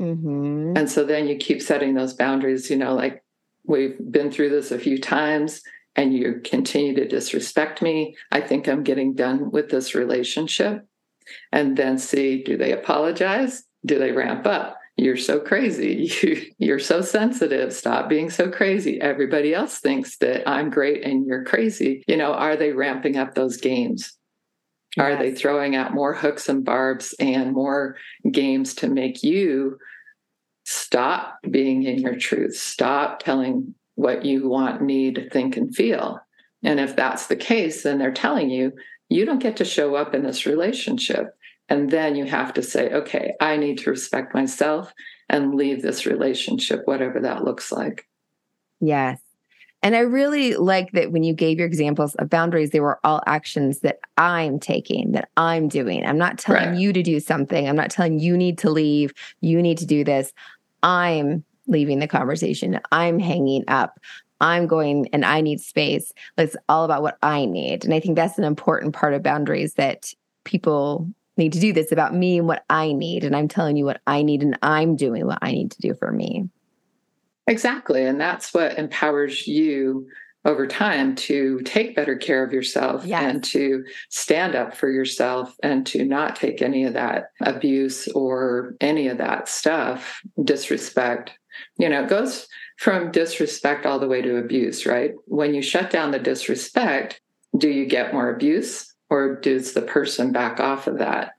Mm-hmm. 0.00 0.74
And 0.76 0.88
so 0.88 1.04
then 1.04 1.26
you 1.26 1.36
keep 1.36 1.60
setting 1.60 1.94
those 1.94 2.14
boundaries, 2.14 2.70
you 2.70 2.76
know, 2.76 2.94
like 2.94 3.24
We've 3.64 3.96
been 4.10 4.30
through 4.30 4.50
this 4.50 4.70
a 4.70 4.78
few 4.78 4.98
times 4.98 5.62
and 5.96 6.14
you 6.14 6.40
continue 6.44 6.94
to 6.94 7.06
disrespect 7.06 7.82
me. 7.82 8.16
I 8.30 8.40
think 8.40 8.68
I'm 8.68 8.82
getting 8.82 9.14
done 9.14 9.50
with 9.50 9.70
this 9.70 9.94
relationship. 9.94 10.86
And 11.52 11.76
then 11.76 11.98
see 11.98 12.42
do 12.42 12.56
they 12.56 12.72
apologize? 12.72 13.64
Do 13.84 13.98
they 13.98 14.12
ramp 14.12 14.46
up? 14.46 14.76
You're 14.96 15.16
so 15.16 15.40
crazy. 15.40 16.10
You, 16.58 16.74
are 16.74 16.78
so 16.78 17.00
sensitive. 17.00 17.72
Stop 17.72 18.08
being 18.08 18.28
so 18.28 18.50
crazy. 18.50 19.00
Everybody 19.00 19.54
else 19.54 19.78
thinks 19.78 20.18
that 20.18 20.48
I'm 20.48 20.68
great 20.68 21.04
and 21.04 21.26
you're 21.26 21.44
crazy. 21.44 22.04
You 22.06 22.18
know, 22.18 22.34
are 22.34 22.56
they 22.56 22.72
ramping 22.72 23.16
up 23.16 23.34
those 23.34 23.56
games? 23.56 24.16
Yes. 24.96 25.04
Are 25.04 25.16
they 25.16 25.34
throwing 25.34 25.74
out 25.74 25.94
more 25.94 26.12
hooks 26.12 26.48
and 26.48 26.64
barbs 26.64 27.14
and 27.18 27.52
more 27.52 27.96
games 28.30 28.74
to 28.76 28.88
make 28.88 29.22
you 29.22 29.78
stop 30.64 31.38
being 31.50 31.82
in 31.84 31.98
your 31.98 32.16
truth, 32.16 32.56
stop 32.56 33.22
telling 33.22 33.74
what 33.94 34.24
you 34.24 34.48
want, 34.48 34.82
need, 34.82 35.14
to 35.16 35.28
think, 35.30 35.56
and 35.56 35.74
feel. 35.74 36.20
And 36.62 36.80
if 36.80 36.96
that's 36.96 37.26
the 37.26 37.36
case, 37.36 37.82
then 37.82 37.98
they're 37.98 38.12
telling 38.12 38.50
you, 38.50 38.72
you 39.08 39.24
don't 39.24 39.42
get 39.42 39.56
to 39.56 39.64
show 39.64 39.94
up 39.96 40.14
in 40.14 40.22
this 40.22 40.46
relationship. 40.46 41.34
And 41.68 41.90
then 41.90 42.16
you 42.16 42.24
have 42.24 42.54
to 42.54 42.62
say, 42.62 42.90
okay, 42.92 43.34
I 43.40 43.56
need 43.56 43.78
to 43.78 43.90
respect 43.90 44.34
myself 44.34 44.92
and 45.28 45.54
leave 45.54 45.82
this 45.82 46.06
relationship, 46.06 46.82
whatever 46.84 47.20
that 47.20 47.44
looks 47.44 47.70
like. 47.70 48.06
Yes. 48.80 49.20
And 49.82 49.96
I 49.96 50.00
really 50.00 50.54
like 50.56 50.92
that 50.92 51.10
when 51.10 51.22
you 51.22 51.32
gave 51.32 51.58
your 51.58 51.66
examples 51.66 52.14
of 52.16 52.28
boundaries, 52.28 52.70
they 52.70 52.80
were 52.80 53.00
all 53.02 53.22
actions 53.26 53.80
that 53.80 54.00
I'm 54.18 54.60
taking, 54.60 55.12
that 55.12 55.30
I'm 55.36 55.68
doing. 55.68 56.04
I'm 56.04 56.18
not 56.18 56.38
telling 56.38 56.70
right. 56.70 56.78
you 56.78 56.92
to 56.92 57.02
do 57.02 57.18
something. 57.18 57.66
I'm 57.66 57.76
not 57.76 57.90
telling 57.90 58.18
you 58.18 58.36
need 58.36 58.58
to 58.58 58.70
leave. 58.70 59.14
You 59.40 59.62
need 59.62 59.78
to 59.78 59.86
do 59.86 60.04
this. 60.04 60.32
I'm 60.82 61.44
leaving 61.66 61.98
the 61.98 62.08
conversation. 62.08 62.78
I'm 62.92 63.18
hanging 63.18 63.64
up. 63.68 63.98
I'm 64.42 64.66
going 64.66 65.08
and 65.12 65.24
I 65.24 65.40
need 65.40 65.60
space. 65.60 66.12
It's 66.36 66.56
all 66.68 66.84
about 66.84 67.02
what 67.02 67.18
I 67.22 67.44
need. 67.44 67.84
And 67.84 67.94
I 67.94 68.00
think 68.00 68.16
that's 68.16 68.38
an 68.38 68.44
important 68.44 68.94
part 68.94 69.14
of 69.14 69.22
boundaries 69.22 69.74
that 69.74 70.12
people 70.44 71.08
need 71.36 71.52
to 71.54 71.60
do 71.60 71.72
this 71.72 71.92
about 71.92 72.14
me 72.14 72.38
and 72.38 72.46
what 72.46 72.64
I 72.68 72.92
need. 72.92 73.24
And 73.24 73.34
I'm 73.34 73.48
telling 73.48 73.76
you 73.76 73.84
what 73.84 74.00
I 74.06 74.22
need 74.22 74.42
and 74.42 74.58
I'm 74.62 74.96
doing 74.96 75.26
what 75.26 75.38
I 75.42 75.52
need 75.52 75.70
to 75.72 75.80
do 75.80 75.94
for 75.94 76.10
me. 76.12 76.48
Exactly. 77.50 78.04
And 78.04 78.20
that's 78.20 78.54
what 78.54 78.78
empowers 78.78 79.46
you 79.48 80.06
over 80.44 80.68
time 80.68 81.16
to 81.16 81.60
take 81.62 81.96
better 81.96 82.16
care 82.16 82.44
of 82.44 82.52
yourself 82.52 83.04
yes. 83.04 83.22
and 83.22 83.44
to 83.44 83.84
stand 84.08 84.54
up 84.54 84.74
for 84.74 84.88
yourself 84.88 85.54
and 85.62 85.84
to 85.86 86.04
not 86.04 86.36
take 86.36 86.62
any 86.62 86.84
of 86.84 86.94
that 86.94 87.32
abuse 87.42 88.06
or 88.08 88.76
any 88.80 89.08
of 89.08 89.18
that 89.18 89.48
stuff, 89.48 90.22
disrespect. 90.44 91.32
You 91.76 91.88
know, 91.88 92.04
it 92.04 92.08
goes 92.08 92.46
from 92.78 93.10
disrespect 93.10 93.84
all 93.84 93.98
the 93.98 94.08
way 94.08 94.22
to 94.22 94.36
abuse, 94.36 94.86
right? 94.86 95.12
When 95.26 95.52
you 95.52 95.60
shut 95.60 95.90
down 95.90 96.12
the 96.12 96.20
disrespect, 96.20 97.20
do 97.58 97.68
you 97.68 97.84
get 97.84 98.14
more 98.14 98.32
abuse 98.32 98.94
or 99.10 99.34
does 99.40 99.74
the 99.74 99.82
person 99.82 100.30
back 100.30 100.60
off 100.60 100.86
of 100.86 100.98
that? 100.98 101.32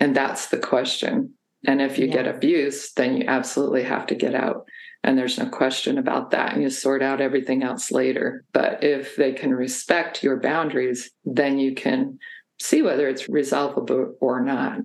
And 0.00 0.16
that's 0.16 0.48
the 0.48 0.58
question. 0.58 1.32
And 1.64 1.80
if 1.80 1.96
you 1.96 2.06
yes. 2.06 2.14
get 2.14 2.26
abuse, 2.26 2.92
then 2.92 3.16
you 3.16 3.24
absolutely 3.28 3.84
have 3.84 4.06
to 4.08 4.16
get 4.16 4.34
out. 4.34 4.66
And 5.04 5.18
there's 5.18 5.38
no 5.38 5.46
question 5.46 5.98
about 5.98 6.30
that. 6.30 6.54
And 6.54 6.62
you 6.62 6.70
sort 6.70 7.02
out 7.02 7.20
everything 7.20 7.62
else 7.62 7.92
later. 7.92 8.44
But 8.52 8.82
if 8.82 9.16
they 9.16 9.32
can 9.32 9.54
respect 9.54 10.22
your 10.22 10.40
boundaries, 10.40 11.10
then 11.24 11.58
you 11.58 11.74
can 11.74 12.18
see 12.58 12.80
whether 12.80 13.06
it's 13.06 13.28
resolvable 13.28 14.14
or 14.20 14.40
not. 14.42 14.78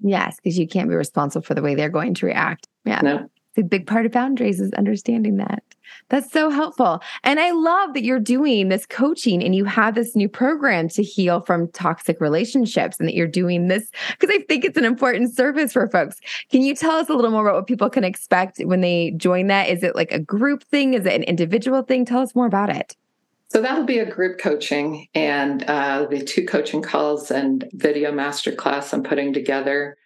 Yes, 0.00 0.36
because 0.36 0.58
you 0.58 0.68
can't 0.68 0.88
be 0.88 0.94
responsible 0.94 1.44
for 1.44 1.54
the 1.54 1.62
way 1.62 1.74
they're 1.74 1.88
going 1.88 2.14
to 2.14 2.26
react. 2.26 2.68
Yeah. 2.84 3.00
No. 3.02 3.30
The 3.54 3.62
big 3.62 3.86
part 3.86 4.06
of 4.06 4.12
boundaries 4.12 4.60
is 4.60 4.72
understanding 4.72 5.36
that. 5.36 5.62
That's 6.08 6.30
so 6.30 6.50
helpful. 6.50 7.00
And 7.22 7.40
I 7.40 7.52
love 7.52 7.94
that 7.94 8.04
you're 8.04 8.20
doing 8.20 8.68
this 8.68 8.84
coaching 8.86 9.42
and 9.42 9.54
you 9.54 9.64
have 9.64 9.94
this 9.94 10.14
new 10.14 10.28
program 10.28 10.88
to 10.90 11.02
heal 11.02 11.40
from 11.40 11.68
toxic 11.68 12.20
relationships 12.20 12.98
and 12.98 13.08
that 13.08 13.14
you're 13.14 13.26
doing 13.26 13.68
this 13.68 13.90
because 14.10 14.34
I 14.34 14.42
think 14.44 14.64
it's 14.64 14.76
an 14.76 14.84
important 14.84 15.34
service 15.34 15.72
for 15.72 15.88
folks. 15.88 16.20
Can 16.50 16.62
you 16.62 16.74
tell 16.74 16.92
us 16.92 17.08
a 17.08 17.14
little 17.14 17.30
more 17.30 17.46
about 17.46 17.54
what 17.54 17.66
people 17.66 17.90
can 17.90 18.04
expect 18.04 18.58
when 18.60 18.80
they 18.80 19.12
join 19.16 19.46
that? 19.48 19.68
Is 19.68 19.82
it 19.82 19.94
like 19.94 20.12
a 20.12 20.18
group 20.18 20.64
thing? 20.64 20.94
Is 20.94 21.06
it 21.06 21.14
an 21.14 21.22
individual 21.22 21.82
thing? 21.82 22.04
Tell 22.04 22.20
us 22.20 22.34
more 22.34 22.46
about 22.46 22.70
it. 22.70 22.96
So 23.48 23.62
that'll 23.62 23.84
be 23.84 24.00
a 24.00 24.10
group 24.10 24.38
coaching 24.38 25.06
and 25.14 25.62
uh, 25.64 26.06
the 26.10 26.22
two 26.22 26.44
coaching 26.44 26.82
calls 26.82 27.30
and 27.30 27.68
video 27.72 28.10
masterclass 28.10 28.92
I'm 28.92 29.04
putting 29.04 29.32
together 29.32 29.96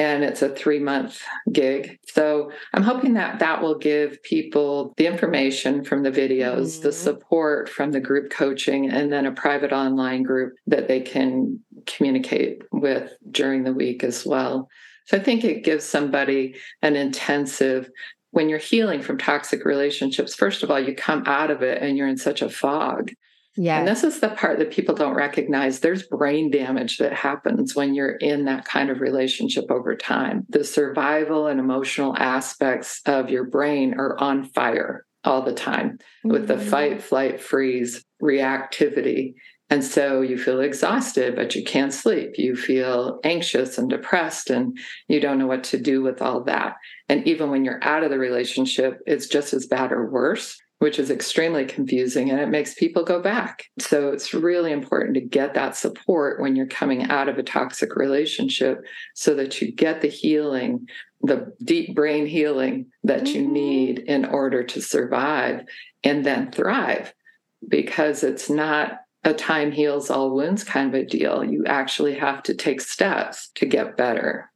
and 0.00 0.24
it's 0.24 0.40
a 0.40 0.48
three 0.48 0.78
month 0.78 1.20
gig. 1.52 1.98
So 2.06 2.50
I'm 2.72 2.82
hoping 2.82 3.12
that 3.14 3.38
that 3.40 3.60
will 3.60 3.76
give 3.76 4.22
people 4.22 4.94
the 4.96 5.06
information 5.06 5.84
from 5.84 6.02
the 6.02 6.10
videos, 6.10 6.68
mm-hmm. 6.68 6.82
the 6.84 6.92
support 6.92 7.68
from 7.68 7.92
the 7.92 8.00
group 8.00 8.30
coaching, 8.30 8.90
and 8.90 9.12
then 9.12 9.26
a 9.26 9.32
private 9.32 9.72
online 9.72 10.22
group 10.22 10.54
that 10.66 10.88
they 10.88 11.02
can 11.02 11.60
communicate 11.86 12.62
with 12.72 13.12
during 13.30 13.62
the 13.62 13.74
week 13.74 14.02
as 14.02 14.24
well. 14.24 14.70
So 15.04 15.18
I 15.18 15.20
think 15.20 15.44
it 15.44 15.64
gives 15.64 15.84
somebody 15.84 16.56
an 16.80 16.96
intensive 16.96 17.90
when 18.30 18.48
you're 18.48 18.58
healing 18.58 19.02
from 19.02 19.18
toxic 19.18 19.64
relationships, 19.64 20.34
first 20.34 20.62
of 20.62 20.70
all, 20.70 20.78
you 20.80 20.94
come 20.94 21.24
out 21.26 21.50
of 21.50 21.62
it 21.62 21.82
and 21.82 21.98
you're 21.98 22.08
in 22.08 22.16
such 22.16 22.42
a 22.42 22.48
fog. 22.48 23.10
Yeah. 23.56 23.80
And 23.80 23.88
this 23.88 24.04
is 24.04 24.20
the 24.20 24.28
part 24.30 24.58
that 24.58 24.70
people 24.70 24.94
don't 24.94 25.14
recognize. 25.14 25.80
There's 25.80 26.04
brain 26.04 26.50
damage 26.50 26.98
that 26.98 27.12
happens 27.12 27.74
when 27.74 27.94
you're 27.94 28.16
in 28.16 28.44
that 28.44 28.64
kind 28.64 28.90
of 28.90 29.00
relationship 29.00 29.70
over 29.70 29.96
time. 29.96 30.46
The 30.48 30.64
survival 30.64 31.48
and 31.48 31.58
emotional 31.58 32.16
aspects 32.16 33.02
of 33.06 33.28
your 33.28 33.44
brain 33.44 33.94
are 33.98 34.18
on 34.20 34.44
fire 34.44 35.04
all 35.24 35.42
the 35.42 35.52
time 35.52 35.90
mm-hmm. 35.90 36.30
with 36.30 36.46
the 36.48 36.54
mm-hmm. 36.54 36.68
fight, 36.68 37.02
flight, 37.02 37.40
freeze 37.40 38.04
reactivity. 38.22 39.34
And 39.68 39.84
so 39.84 40.20
you 40.20 40.36
feel 40.36 40.60
exhausted, 40.60 41.36
but 41.36 41.54
you 41.54 41.62
can't 41.62 41.94
sleep. 41.94 42.32
You 42.36 42.56
feel 42.56 43.20
anxious 43.22 43.78
and 43.78 43.88
depressed, 43.88 44.50
and 44.50 44.76
you 45.06 45.20
don't 45.20 45.38
know 45.38 45.46
what 45.46 45.62
to 45.64 45.78
do 45.78 46.02
with 46.02 46.20
all 46.20 46.42
that. 46.44 46.74
And 47.08 47.24
even 47.26 47.50
when 47.50 47.64
you're 47.64 47.82
out 47.82 48.02
of 48.02 48.10
the 48.10 48.18
relationship, 48.18 48.98
it's 49.06 49.28
just 49.28 49.54
as 49.54 49.68
bad 49.68 49.92
or 49.92 50.10
worse, 50.10 50.60
which 50.80 50.98
is 50.98 51.10
extremely 51.10 51.66
confusing 51.66 52.30
and 52.30 52.40
it 52.40 52.48
makes 52.48 52.72
people 52.72 53.04
go 53.04 53.20
back. 53.20 53.66
So 53.78 54.08
it's 54.08 54.32
really 54.32 54.72
important 54.72 55.14
to 55.14 55.20
get 55.20 55.52
that 55.52 55.76
support 55.76 56.40
when 56.40 56.56
you're 56.56 56.66
coming 56.66 57.10
out 57.10 57.28
of 57.28 57.38
a 57.38 57.42
toxic 57.42 57.96
relationship 57.96 58.82
so 59.14 59.34
that 59.34 59.60
you 59.60 59.72
get 59.72 60.00
the 60.00 60.08
healing, 60.08 60.88
the 61.20 61.52
deep 61.62 61.94
brain 61.94 62.26
healing 62.26 62.86
that 63.04 63.24
mm-hmm. 63.24 63.36
you 63.36 63.48
need 63.52 63.98
in 63.98 64.24
order 64.24 64.64
to 64.64 64.80
survive 64.80 65.64
and 66.02 66.24
then 66.24 66.50
thrive 66.50 67.12
because 67.68 68.24
it's 68.24 68.48
not 68.48 69.00
a 69.22 69.34
time 69.34 69.72
heals 69.72 70.08
all 70.08 70.34
wounds 70.34 70.64
kind 70.64 70.88
of 70.88 70.98
a 70.98 71.04
deal. 71.04 71.44
You 71.44 71.66
actually 71.66 72.14
have 72.14 72.42
to 72.44 72.54
take 72.54 72.80
steps 72.80 73.50
to 73.56 73.66
get 73.66 73.98
better. 73.98 74.50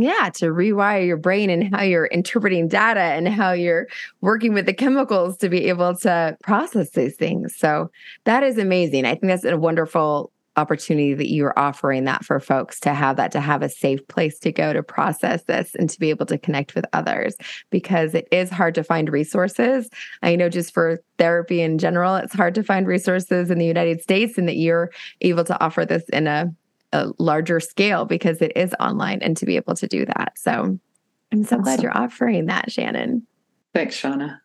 Yeah, 0.00 0.30
to 0.34 0.46
rewire 0.46 1.04
your 1.04 1.16
brain 1.16 1.50
and 1.50 1.74
how 1.74 1.82
you're 1.82 2.06
interpreting 2.06 2.68
data 2.68 3.00
and 3.00 3.26
how 3.26 3.52
you're 3.52 3.88
working 4.20 4.54
with 4.54 4.66
the 4.66 4.72
chemicals 4.72 5.36
to 5.38 5.48
be 5.48 5.66
able 5.68 5.96
to 5.96 6.36
process 6.42 6.90
these 6.90 7.16
things. 7.16 7.56
So 7.56 7.90
that 8.24 8.42
is 8.42 8.58
amazing. 8.58 9.06
I 9.06 9.10
think 9.10 9.24
that's 9.24 9.44
a 9.44 9.56
wonderful 9.56 10.30
opportunity 10.58 11.14
that 11.14 11.30
you're 11.30 11.56
offering 11.58 12.04
that 12.04 12.24
for 12.24 12.40
folks 12.40 12.80
to 12.80 12.92
have 12.92 13.16
that 13.16 13.30
to 13.30 13.40
have 13.40 13.62
a 13.62 13.68
safe 13.68 14.06
place 14.08 14.38
to 14.40 14.50
go 14.50 14.72
to 14.72 14.82
process 14.82 15.44
this 15.44 15.74
and 15.76 15.88
to 15.88 15.98
be 16.00 16.10
able 16.10 16.26
to 16.26 16.36
connect 16.36 16.74
with 16.74 16.84
others 16.92 17.36
because 17.70 18.12
it 18.12 18.26
is 18.32 18.50
hard 18.50 18.74
to 18.74 18.82
find 18.82 19.08
resources 19.08 19.88
i 20.22 20.34
know 20.34 20.48
just 20.48 20.74
for 20.74 21.00
therapy 21.16 21.60
in 21.60 21.78
general 21.78 22.16
it's 22.16 22.34
hard 22.34 22.56
to 22.56 22.64
find 22.64 22.88
resources 22.88 23.52
in 23.52 23.58
the 23.58 23.66
united 23.66 24.02
states 24.02 24.36
and 24.36 24.48
that 24.48 24.56
you're 24.56 24.90
able 25.20 25.44
to 25.44 25.58
offer 25.62 25.86
this 25.86 26.08
in 26.08 26.26
a, 26.26 26.52
a 26.92 27.10
larger 27.18 27.60
scale 27.60 28.04
because 28.04 28.40
it 28.40 28.52
is 28.56 28.74
online 28.80 29.20
and 29.20 29.36
to 29.36 29.46
be 29.46 29.56
able 29.56 29.74
to 29.74 29.86
do 29.86 30.06
that. 30.06 30.32
So 30.36 30.78
i'm 31.30 31.44
so 31.44 31.56
awesome. 31.56 31.62
glad 31.62 31.82
you're 31.82 31.96
offering 31.96 32.46
that 32.46 32.70
shannon. 32.72 33.26
Thanks 33.74 34.00
shauna 34.00 34.40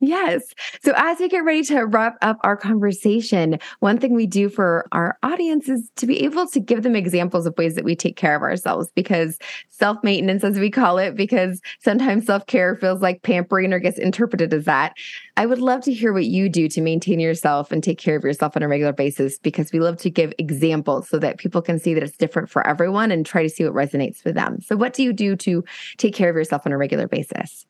Yes. 0.00 0.54
So, 0.80 0.92
as 0.96 1.18
we 1.18 1.28
get 1.28 1.44
ready 1.44 1.64
to 1.64 1.80
wrap 1.82 2.18
up 2.22 2.38
our 2.44 2.56
conversation, 2.56 3.58
one 3.80 3.98
thing 3.98 4.14
we 4.14 4.26
do 4.26 4.48
for 4.48 4.86
our 4.92 5.18
audience 5.24 5.68
is 5.68 5.90
to 5.96 6.06
be 6.06 6.22
able 6.24 6.46
to 6.48 6.60
give 6.60 6.84
them 6.84 6.94
examples 6.94 7.46
of 7.46 7.58
ways 7.58 7.74
that 7.74 7.84
we 7.84 7.96
take 7.96 8.16
care 8.16 8.36
of 8.36 8.42
ourselves 8.42 8.88
because 8.94 9.38
self 9.70 9.98
maintenance, 10.04 10.44
as 10.44 10.56
we 10.56 10.70
call 10.70 10.98
it, 10.98 11.16
because 11.16 11.60
sometimes 11.80 12.26
self 12.26 12.46
care 12.46 12.76
feels 12.76 13.02
like 13.02 13.22
pampering 13.22 13.72
or 13.72 13.80
gets 13.80 13.98
interpreted 13.98 14.54
as 14.54 14.66
that. 14.66 14.94
I 15.36 15.46
would 15.46 15.60
love 15.60 15.82
to 15.82 15.92
hear 15.92 16.12
what 16.12 16.26
you 16.26 16.48
do 16.48 16.68
to 16.68 16.80
maintain 16.80 17.18
yourself 17.18 17.72
and 17.72 17.82
take 17.82 17.98
care 17.98 18.16
of 18.16 18.22
yourself 18.22 18.56
on 18.56 18.62
a 18.62 18.68
regular 18.68 18.92
basis 18.92 19.38
because 19.38 19.72
we 19.72 19.80
love 19.80 19.96
to 19.98 20.10
give 20.10 20.32
examples 20.38 21.08
so 21.08 21.18
that 21.18 21.38
people 21.38 21.60
can 21.60 21.80
see 21.80 21.94
that 21.94 22.04
it's 22.04 22.16
different 22.16 22.50
for 22.50 22.64
everyone 22.64 23.10
and 23.10 23.26
try 23.26 23.42
to 23.42 23.48
see 23.48 23.64
what 23.64 23.74
resonates 23.74 24.18
for 24.18 24.30
them. 24.30 24.60
So, 24.60 24.76
what 24.76 24.94
do 24.94 25.02
you 25.02 25.12
do 25.12 25.34
to 25.34 25.64
take 25.96 26.14
care 26.14 26.30
of 26.30 26.36
yourself 26.36 26.62
on 26.66 26.72
a 26.72 26.78
regular 26.78 27.08
basis? 27.08 27.67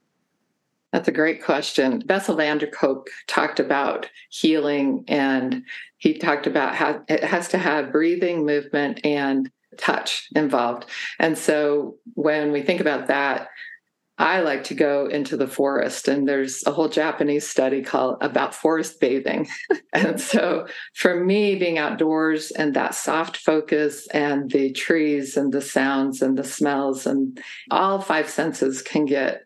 That's 0.93 1.09
a 1.09 1.13
great 1.13 1.43
question. 1.43 2.03
Bessel 2.07 2.37
van 2.37 2.59
der 2.59 2.67
Kolk 2.67 3.09
talked 3.27 3.61
about 3.61 4.09
healing, 4.31 5.05
and 5.07 5.63
he 5.99 6.15
talked 6.15 6.47
about 6.47 6.75
how 6.75 7.03
it 7.09 7.23
has 7.23 7.49
to 7.49 7.59
have 7.59 7.93
breathing, 7.93 8.47
movement, 8.47 9.05
and 9.05 9.51
touch 9.77 10.29
involved. 10.35 10.87
And 11.19 11.37
so 11.37 11.97
when 12.15 12.53
we 12.53 12.63
think 12.63 12.81
about 12.81 13.09
that, 13.09 13.49
I 14.21 14.41
like 14.41 14.65
to 14.65 14.75
go 14.75 15.07
into 15.07 15.37
the 15.37 15.47
forest, 15.47 16.09
and 16.09 16.27
there's 16.27 16.67
a 16.67 16.73
whole 16.73 16.89
Japanese 16.89 17.47
study 17.47 17.83
called 17.83 18.17
about 18.21 18.53
forest 18.53 18.99
bathing. 18.99 19.47
and 19.93 20.21
so, 20.21 20.67
for 20.95 21.23
me, 21.23 21.55
being 21.55 21.79
outdoors 21.79 22.51
and 22.51 22.75
that 22.75 22.97
soft 22.97 23.37
focus, 23.37 24.09
and 24.09 24.51
the 24.51 24.73
trees, 24.73 25.37
and 25.37 25.53
the 25.53 25.61
sounds, 25.61 26.21
and 26.21 26.37
the 26.37 26.43
smells, 26.43 27.07
and 27.07 27.41
all 27.71 28.01
five 28.01 28.29
senses 28.29 28.83
can 28.83 29.05
get 29.05 29.43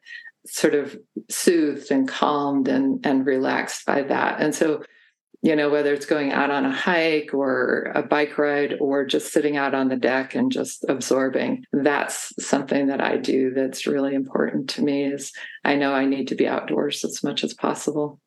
sort 0.46 0.74
of 0.74 0.96
soothed 1.28 1.90
and 1.90 2.09
calmed 2.09 2.68
and, 2.68 3.05
and 3.07 3.26
relaxed 3.26 3.87
by 3.87 4.02
that. 4.02 4.40
And 4.40 4.55
so, 4.55 4.83
you 5.42 5.57
know, 5.57 5.70
whether 5.70 5.92
it's 5.92 6.07
going 6.07 6.33
out 6.33 6.50
on 6.50 6.64
a 6.64 6.72
hike 6.72 7.35
or 7.35 7.90
a 7.94 8.02
bike 8.02 8.38
ride 8.38 8.76
or 8.81 9.05
just 9.05 9.33
sitting 9.33 9.57
out 9.57 9.74
on 9.74 9.88
the 9.88 9.96
deck 9.96 10.35
and 10.35 10.52
just 10.52 10.85
absorbing, 10.88 11.64
that's 11.72 12.33
something 12.44 12.87
that 12.87 13.00
I 13.00 13.16
do 13.16 13.52
that's 13.52 13.87
really 13.87 14.14
important 14.14 14.70
to 14.70 14.83
me 14.83 15.05
is 15.05 15.33
I 15.64 15.74
know 15.74 15.92
I 15.92 16.07
need 16.07 16.28
to 16.28 16.37
be 16.37 16.46
outdoors 16.46 17.05
as 17.05 17.24
much 17.24 17.42
as 17.42 17.55
possible. 17.55 18.20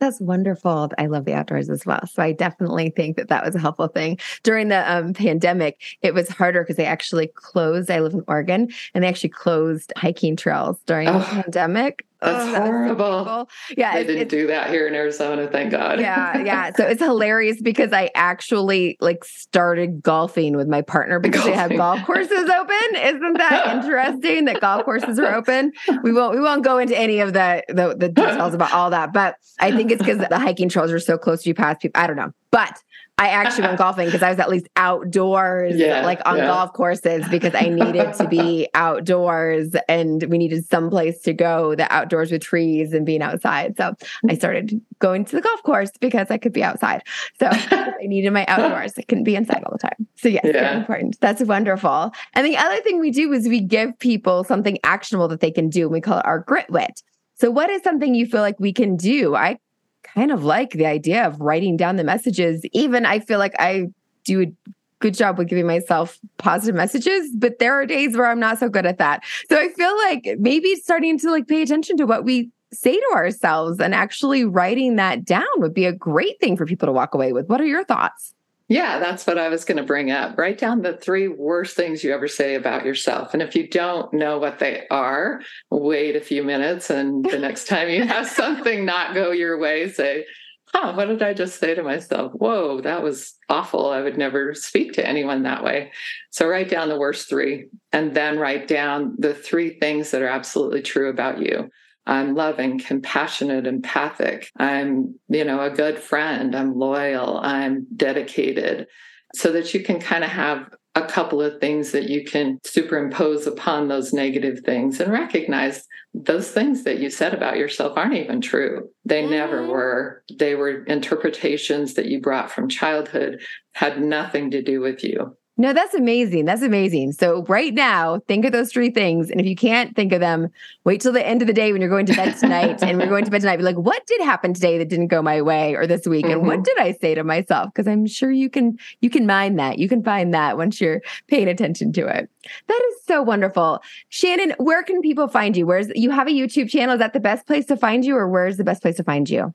That's 0.00 0.20
wonderful. 0.20 0.90
I 0.96 1.06
love 1.06 1.24
the 1.24 1.34
outdoors 1.34 1.68
as 1.68 1.84
well. 1.84 2.06
So 2.06 2.22
I 2.22 2.32
definitely 2.32 2.90
think 2.90 3.16
that 3.16 3.28
that 3.28 3.44
was 3.44 3.54
a 3.54 3.58
helpful 3.58 3.88
thing. 3.88 4.18
During 4.42 4.68
the 4.68 4.90
um, 4.90 5.12
pandemic, 5.12 5.80
it 6.02 6.14
was 6.14 6.28
harder 6.28 6.62
because 6.62 6.76
they 6.76 6.86
actually 6.86 7.28
closed. 7.34 7.90
I 7.90 8.00
live 8.00 8.14
in 8.14 8.22
Oregon 8.28 8.68
and 8.94 9.02
they 9.02 9.08
actually 9.08 9.30
closed 9.30 9.92
hiking 9.96 10.36
trails 10.36 10.78
during 10.86 11.08
oh. 11.08 11.18
the 11.18 11.24
pandemic. 11.24 12.04
That's 12.20 12.56
oh, 12.56 12.62
horrible. 12.62 13.48
Yeah, 13.76 13.92
I 13.92 14.02
didn't 14.02 14.28
do 14.28 14.48
that 14.48 14.70
here 14.70 14.88
in 14.88 14.94
Arizona. 14.94 15.46
Thank 15.46 15.70
God. 15.70 16.00
yeah, 16.00 16.42
yeah. 16.42 16.72
So 16.76 16.84
it's 16.88 17.02
hilarious 17.02 17.62
because 17.62 17.92
I 17.92 18.10
actually 18.14 18.96
like 19.00 19.24
started 19.24 20.02
golfing 20.02 20.56
with 20.56 20.66
my 20.66 20.82
partner 20.82 21.20
because 21.20 21.42
golfing. 21.42 21.52
they 21.52 21.58
have 21.58 21.76
golf 21.76 22.04
courses 22.04 22.50
open. 22.50 22.96
Isn't 22.96 23.38
that 23.38 23.76
interesting 23.84 24.46
that 24.46 24.60
golf 24.60 24.84
courses 24.84 25.18
are 25.18 25.32
open? 25.34 25.72
We 26.02 26.12
won't 26.12 26.34
we 26.34 26.40
won't 26.40 26.64
go 26.64 26.78
into 26.78 26.98
any 26.98 27.20
of 27.20 27.32
the 27.34 27.62
the, 27.68 27.94
the 27.96 28.08
details 28.08 28.54
about 28.54 28.72
all 28.72 28.90
that, 28.90 29.12
but 29.12 29.36
I 29.60 29.70
think 29.70 29.92
it's 29.92 30.02
because 30.02 30.18
the 30.18 30.38
hiking 30.38 30.68
trails 30.68 30.90
are 30.90 31.00
so 31.00 31.18
close 31.18 31.42
to 31.42 31.50
you 31.50 31.54
past 31.54 31.80
people. 31.80 32.00
I 32.00 32.08
don't 32.08 32.16
know, 32.16 32.32
but 32.50 32.82
I 33.18 33.28
actually 33.28 33.62
went 33.62 33.78
golfing 33.78 34.06
because 34.06 34.22
I 34.22 34.30
was 34.30 34.38
at 34.38 34.48
least 34.48 34.68
outdoors, 34.76 35.76
yeah, 35.76 36.04
like 36.04 36.20
on 36.24 36.38
yeah. 36.38 36.46
golf 36.46 36.72
courses, 36.72 37.26
because 37.28 37.54
I 37.54 37.68
needed 37.68 38.14
to 38.14 38.28
be 38.28 38.68
outdoors 38.74 39.74
and 39.88 40.22
we 40.24 40.38
needed 40.38 40.64
some 40.68 40.88
place 40.88 41.20
to 41.22 41.32
go, 41.32 41.74
the 41.74 41.92
outdoors 41.92 42.30
with 42.30 42.42
trees 42.42 42.92
and 42.92 43.04
being 43.04 43.22
outside. 43.22 43.76
So 43.76 43.84
I 43.84 43.90
mm-hmm. 43.90 44.34
started 44.36 44.80
going 45.00 45.24
to 45.26 45.36
the 45.36 45.42
golf 45.42 45.62
course 45.62 45.90
because 46.00 46.30
I 46.30 46.38
could 46.38 46.52
be 46.52 46.62
outside. 46.62 47.02
So 47.38 47.48
I 47.50 47.94
needed 48.02 48.32
my 48.32 48.46
outdoors. 48.46 48.94
I 48.96 49.02
couldn't 49.02 49.24
be 49.24 49.34
inside 49.34 49.62
all 49.64 49.72
the 49.72 49.78
time. 49.78 50.06
So 50.16 50.28
yes, 50.28 50.44
yeah. 50.44 50.78
important. 50.78 51.20
That's 51.20 51.42
wonderful. 51.42 52.12
And 52.34 52.46
the 52.46 52.56
other 52.56 52.80
thing 52.82 53.00
we 53.00 53.10
do 53.10 53.32
is 53.32 53.48
we 53.48 53.60
give 53.60 53.98
people 53.98 54.44
something 54.44 54.78
actionable 54.84 55.28
that 55.28 55.40
they 55.40 55.50
can 55.50 55.68
do. 55.68 55.82
And 55.82 55.92
we 55.92 56.00
call 56.00 56.18
it 56.18 56.26
our 56.26 56.38
grit 56.38 56.70
wit. 56.70 57.02
So, 57.40 57.50
what 57.50 57.70
is 57.70 57.82
something 57.82 58.16
you 58.16 58.26
feel 58.26 58.40
like 58.40 58.58
we 58.58 58.72
can 58.72 58.96
do? 58.96 59.36
I 59.36 59.58
kind 60.02 60.30
of 60.30 60.44
like 60.44 60.72
the 60.72 60.86
idea 60.86 61.26
of 61.26 61.40
writing 61.40 61.76
down 61.76 61.96
the 61.96 62.04
messages. 62.04 62.62
Even 62.72 63.06
I 63.06 63.20
feel 63.20 63.38
like 63.38 63.54
I 63.58 63.88
do 64.24 64.42
a 64.42 64.72
good 65.00 65.14
job 65.14 65.38
with 65.38 65.48
giving 65.48 65.66
myself 65.66 66.18
positive 66.38 66.74
messages, 66.74 67.30
but 67.36 67.58
there 67.58 67.74
are 67.74 67.86
days 67.86 68.16
where 68.16 68.26
I'm 68.26 68.40
not 68.40 68.58
so 68.58 68.68
good 68.68 68.86
at 68.86 68.98
that. 68.98 69.22
So 69.48 69.58
I 69.58 69.68
feel 69.68 69.96
like 69.96 70.38
maybe 70.38 70.74
starting 70.76 71.18
to 71.18 71.30
like 71.30 71.46
pay 71.46 71.62
attention 71.62 71.96
to 71.98 72.04
what 72.04 72.24
we 72.24 72.50
say 72.72 72.94
to 72.94 73.10
ourselves 73.14 73.80
and 73.80 73.94
actually 73.94 74.44
writing 74.44 74.96
that 74.96 75.24
down 75.24 75.46
would 75.56 75.72
be 75.72 75.86
a 75.86 75.92
great 75.92 76.38
thing 76.40 76.56
for 76.56 76.66
people 76.66 76.86
to 76.86 76.92
walk 76.92 77.14
away 77.14 77.32
with. 77.32 77.48
What 77.48 77.60
are 77.60 77.66
your 77.66 77.84
thoughts? 77.84 78.34
Yeah, 78.68 78.98
that's 78.98 79.26
what 79.26 79.38
I 79.38 79.48
was 79.48 79.64
going 79.64 79.78
to 79.78 79.82
bring 79.82 80.10
up. 80.10 80.36
Write 80.36 80.58
down 80.58 80.82
the 80.82 80.98
three 80.98 81.26
worst 81.26 81.74
things 81.74 82.04
you 82.04 82.12
ever 82.12 82.28
say 82.28 82.54
about 82.54 82.84
yourself. 82.84 83.32
And 83.32 83.42
if 83.42 83.56
you 83.56 83.66
don't 83.66 84.12
know 84.12 84.38
what 84.38 84.58
they 84.58 84.86
are, 84.90 85.40
wait 85.70 86.16
a 86.16 86.20
few 86.20 86.44
minutes. 86.44 86.90
And 86.90 87.24
the 87.24 87.38
next 87.38 87.64
time 87.68 87.88
you 87.88 88.04
have 88.04 88.26
something 88.26 88.84
not 88.84 89.14
go 89.14 89.30
your 89.30 89.58
way, 89.58 89.88
say, 89.88 90.26
huh, 90.74 90.92
what 90.92 91.06
did 91.06 91.22
I 91.22 91.32
just 91.32 91.58
say 91.58 91.74
to 91.74 91.82
myself? 91.82 92.32
Whoa, 92.32 92.82
that 92.82 93.02
was 93.02 93.36
awful. 93.48 93.88
I 93.88 94.02
would 94.02 94.18
never 94.18 94.52
speak 94.52 94.92
to 94.94 95.06
anyone 95.06 95.44
that 95.44 95.64
way. 95.64 95.90
So 96.30 96.46
write 96.46 96.68
down 96.68 96.90
the 96.90 96.98
worst 96.98 97.30
three 97.30 97.68
and 97.92 98.14
then 98.14 98.38
write 98.38 98.68
down 98.68 99.14
the 99.18 99.32
three 99.32 99.78
things 99.78 100.10
that 100.10 100.20
are 100.20 100.28
absolutely 100.28 100.82
true 100.82 101.08
about 101.08 101.38
you. 101.40 101.70
I'm 102.08 102.34
loving, 102.34 102.78
compassionate, 102.78 103.66
empathic. 103.66 104.50
I'm, 104.56 105.14
you 105.28 105.44
know, 105.44 105.60
a 105.60 105.70
good 105.70 105.98
friend. 105.98 106.56
I'm 106.56 106.74
loyal. 106.74 107.38
I'm 107.38 107.86
dedicated. 107.94 108.86
So 109.34 109.52
that 109.52 109.74
you 109.74 109.84
can 109.84 110.00
kind 110.00 110.24
of 110.24 110.30
have 110.30 110.74
a 110.94 111.06
couple 111.06 111.40
of 111.42 111.60
things 111.60 111.92
that 111.92 112.08
you 112.08 112.24
can 112.24 112.58
superimpose 112.64 113.46
upon 113.46 113.88
those 113.88 114.12
negative 114.12 114.60
things 114.64 115.00
and 115.00 115.12
recognize 115.12 115.86
those 116.14 116.50
things 116.50 116.84
that 116.84 116.98
you 116.98 117.10
said 117.10 117.34
about 117.34 117.58
yourself 117.58 117.96
aren't 117.96 118.14
even 118.14 118.40
true. 118.40 118.88
They 119.04 119.22
mm-hmm. 119.22 119.30
never 119.30 119.66
were. 119.66 120.24
They 120.38 120.54
were 120.54 120.84
interpretations 120.84 121.94
that 121.94 122.06
you 122.06 122.20
brought 122.20 122.50
from 122.50 122.68
childhood, 122.68 123.40
had 123.72 124.00
nothing 124.00 124.50
to 124.52 124.62
do 124.62 124.80
with 124.80 125.04
you. 125.04 125.36
No, 125.60 125.72
that's 125.72 125.92
amazing. 125.92 126.44
That's 126.44 126.62
amazing. 126.62 127.12
So, 127.12 127.44
right 127.48 127.74
now, 127.74 128.20
think 128.28 128.44
of 128.44 128.52
those 128.52 128.72
three 128.72 128.90
things. 128.90 129.28
And 129.28 129.40
if 129.40 129.46
you 129.46 129.56
can't 129.56 129.94
think 129.96 130.12
of 130.12 130.20
them, 130.20 130.50
wait 130.84 131.00
till 131.00 131.12
the 131.12 131.26
end 131.26 131.42
of 131.42 131.48
the 131.48 131.52
day 131.52 131.72
when 131.72 131.80
you're 131.80 131.90
going 131.90 132.06
to 132.06 132.14
bed 132.14 132.36
tonight 132.38 132.80
and 132.80 132.96
we're 132.96 133.08
going 133.08 133.24
to 133.24 133.30
bed 133.30 133.40
tonight. 133.40 133.56
Be 133.56 133.64
like, 133.64 133.76
what 133.76 134.06
did 134.06 134.20
happen 134.20 134.54
today 134.54 134.78
that 134.78 134.88
didn't 134.88 135.08
go 135.08 135.20
my 135.20 135.42
way 135.42 135.74
or 135.74 135.88
this 135.88 136.06
week? 136.06 136.26
Mm-hmm. 136.26 136.32
And 136.32 136.46
what 136.46 136.58
mm-hmm. 136.58 136.62
did 136.62 136.78
I 136.78 136.92
say 136.92 137.16
to 137.16 137.24
myself? 137.24 137.74
Because 137.74 137.88
I'm 137.88 138.06
sure 138.06 138.30
you 138.30 138.48
can 138.48 138.78
you 139.00 139.10
can 139.10 139.26
mind 139.26 139.58
that. 139.58 139.80
You 139.80 139.88
can 139.88 140.04
find 140.04 140.32
that 140.32 140.56
once 140.56 140.80
you're 140.80 141.02
paying 141.26 141.48
attention 141.48 141.92
to 141.94 142.06
it. 142.06 142.30
That 142.68 142.82
is 142.90 143.04
so 143.04 143.20
wonderful. 143.20 143.82
Shannon, 144.10 144.54
where 144.58 144.84
can 144.84 145.00
people 145.00 145.26
find 145.26 145.56
you? 145.56 145.66
Where's 145.66 145.88
you 145.96 146.10
have 146.10 146.28
a 146.28 146.30
YouTube 146.30 146.70
channel? 146.70 146.94
Is 146.94 147.00
that 147.00 147.14
the 147.14 147.20
best 147.20 147.48
place 147.48 147.66
to 147.66 147.76
find 147.76 148.04
you, 148.04 148.16
or 148.16 148.28
where's 148.28 148.58
the 148.58 148.64
best 148.64 148.80
place 148.80 148.96
to 148.96 149.04
find 149.04 149.28
you? 149.28 149.52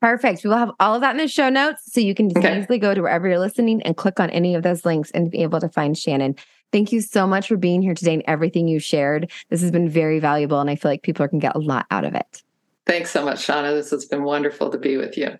Perfect. 0.00 0.44
We 0.44 0.50
will 0.50 0.58
have 0.58 0.70
all 0.78 0.94
of 0.94 1.00
that 1.00 1.12
in 1.12 1.16
the 1.16 1.26
show 1.26 1.48
notes 1.48 1.92
so 1.92 2.00
you 2.00 2.14
can 2.14 2.28
just 2.28 2.38
okay. 2.38 2.60
easily 2.60 2.78
go 2.78 2.94
to 2.94 3.00
wherever 3.00 3.26
you're 3.28 3.38
listening 3.38 3.82
and 3.82 3.96
click 3.96 4.20
on 4.20 4.30
any 4.30 4.54
of 4.54 4.62
those 4.62 4.84
links 4.84 5.10
and 5.10 5.30
be 5.30 5.42
able 5.42 5.60
to 5.60 5.68
find 5.68 5.98
Shannon. 5.98 6.36
Thank 6.70 6.92
you 6.92 7.00
so 7.00 7.26
much 7.26 7.48
for 7.48 7.56
being 7.56 7.82
here 7.82 7.94
today 7.94 8.14
and 8.14 8.22
everything 8.26 8.68
you 8.68 8.78
shared. 8.78 9.30
This 9.48 9.60
has 9.60 9.70
been 9.70 9.88
very 9.88 10.20
valuable 10.20 10.60
and 10.60 10.70
I 10.70 10.76
feel 10.76 10.90
like 10.90 11.02
people 11.02 11.26
can 11.26 11.40
get 11.40 11.56
a 11.56 11.58
lot 11.58 11.86
out 11.90 12.04
of 12.04 12.14
it. 12.14 12.42
Thanks 12.86 13.10
so 13.10 13.24
much, 13.24 13.46
Shauna. 13.46 13.74
This 13.74 13.90
has 13.90 14.04
been 14.04 14.22
wonderful 14.22 14.70
to 14.70 14.78
be 14.78 14.96
with 14.96 15.16
you. 15.16 15.38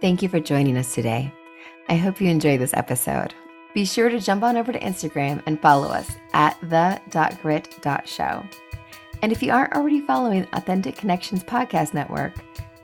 Thank 0.00 0.22
you 0.22 0.28
for 0.28 0.40
joining 0.40 0.76
us 0.76 0.94
today. 0.94 1.32
I 1.88 1.96
hope 1.96 2.20
you 2.20 2.28
enjoyed 2.28 2.60
this 2.60 2.74
episode. 2.74 3.34
Be 3.74 3.84
sure 3.84 4.08
to 4.08 4.20
jump 4.20 4.42
on 4.42 4.56
over 4.56 4.72
to 4.72 4.78
Instagram 4.78 5.42
and 5.46 5.60
follow 5.60 5.88
us 5.88 6.10
at 6.32 6.58
the.grit.show. 6.62 8.44
And 9.22 9.32
if 9.32 9.42
you 9.42 9.52
aren't 9.52 9.72
already 9.72 10.00
following 10.06 10.46
Authentic 10.52 10.96
Connections 10.96 11.42
Podcast 11.42 11.94
Network, 11.94 12.34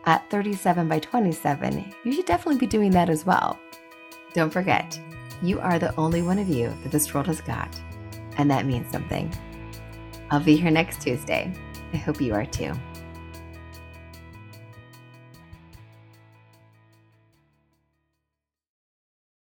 at 0.07 0.29
37 0.31 0.89
by 0.89 0.99
27, 0.99 1.95
you 2.05 2.13
should 2.13 2.27
definitely 2.27 2.59
be 2.59 2.67
doing 2.67 2.91
that 2.93 3.11
as 3.11 3.27
well. 3.27 3.59
Don't 4.33 4.53
forget, 4.53 5.01
you 5.43 5.61
are 5.61 5.79
the 5.79 5.95
only 5.97 6.23
one 6.23 6.39
of 6.39 6.49
you 6.49 6.73
that 6.83 6.93
this 6.93 7.13
world 7.13 7.27
has 7.27 7.41
got, 7.41 7.81
and 8.37 8.51
that 8.51 8.67
means 8.67 8.91
something. 8.91 9.33
I'll 10.31 10.41
be 10.41 10.57
here 10.57 10.71
next 10.71 11.03
Tuesday. 11.03 11.53
I 11.93 11.97
hope 11.97 12.21
you 12.21 12.35
are 12.35 12.47
too. 12.47 12.73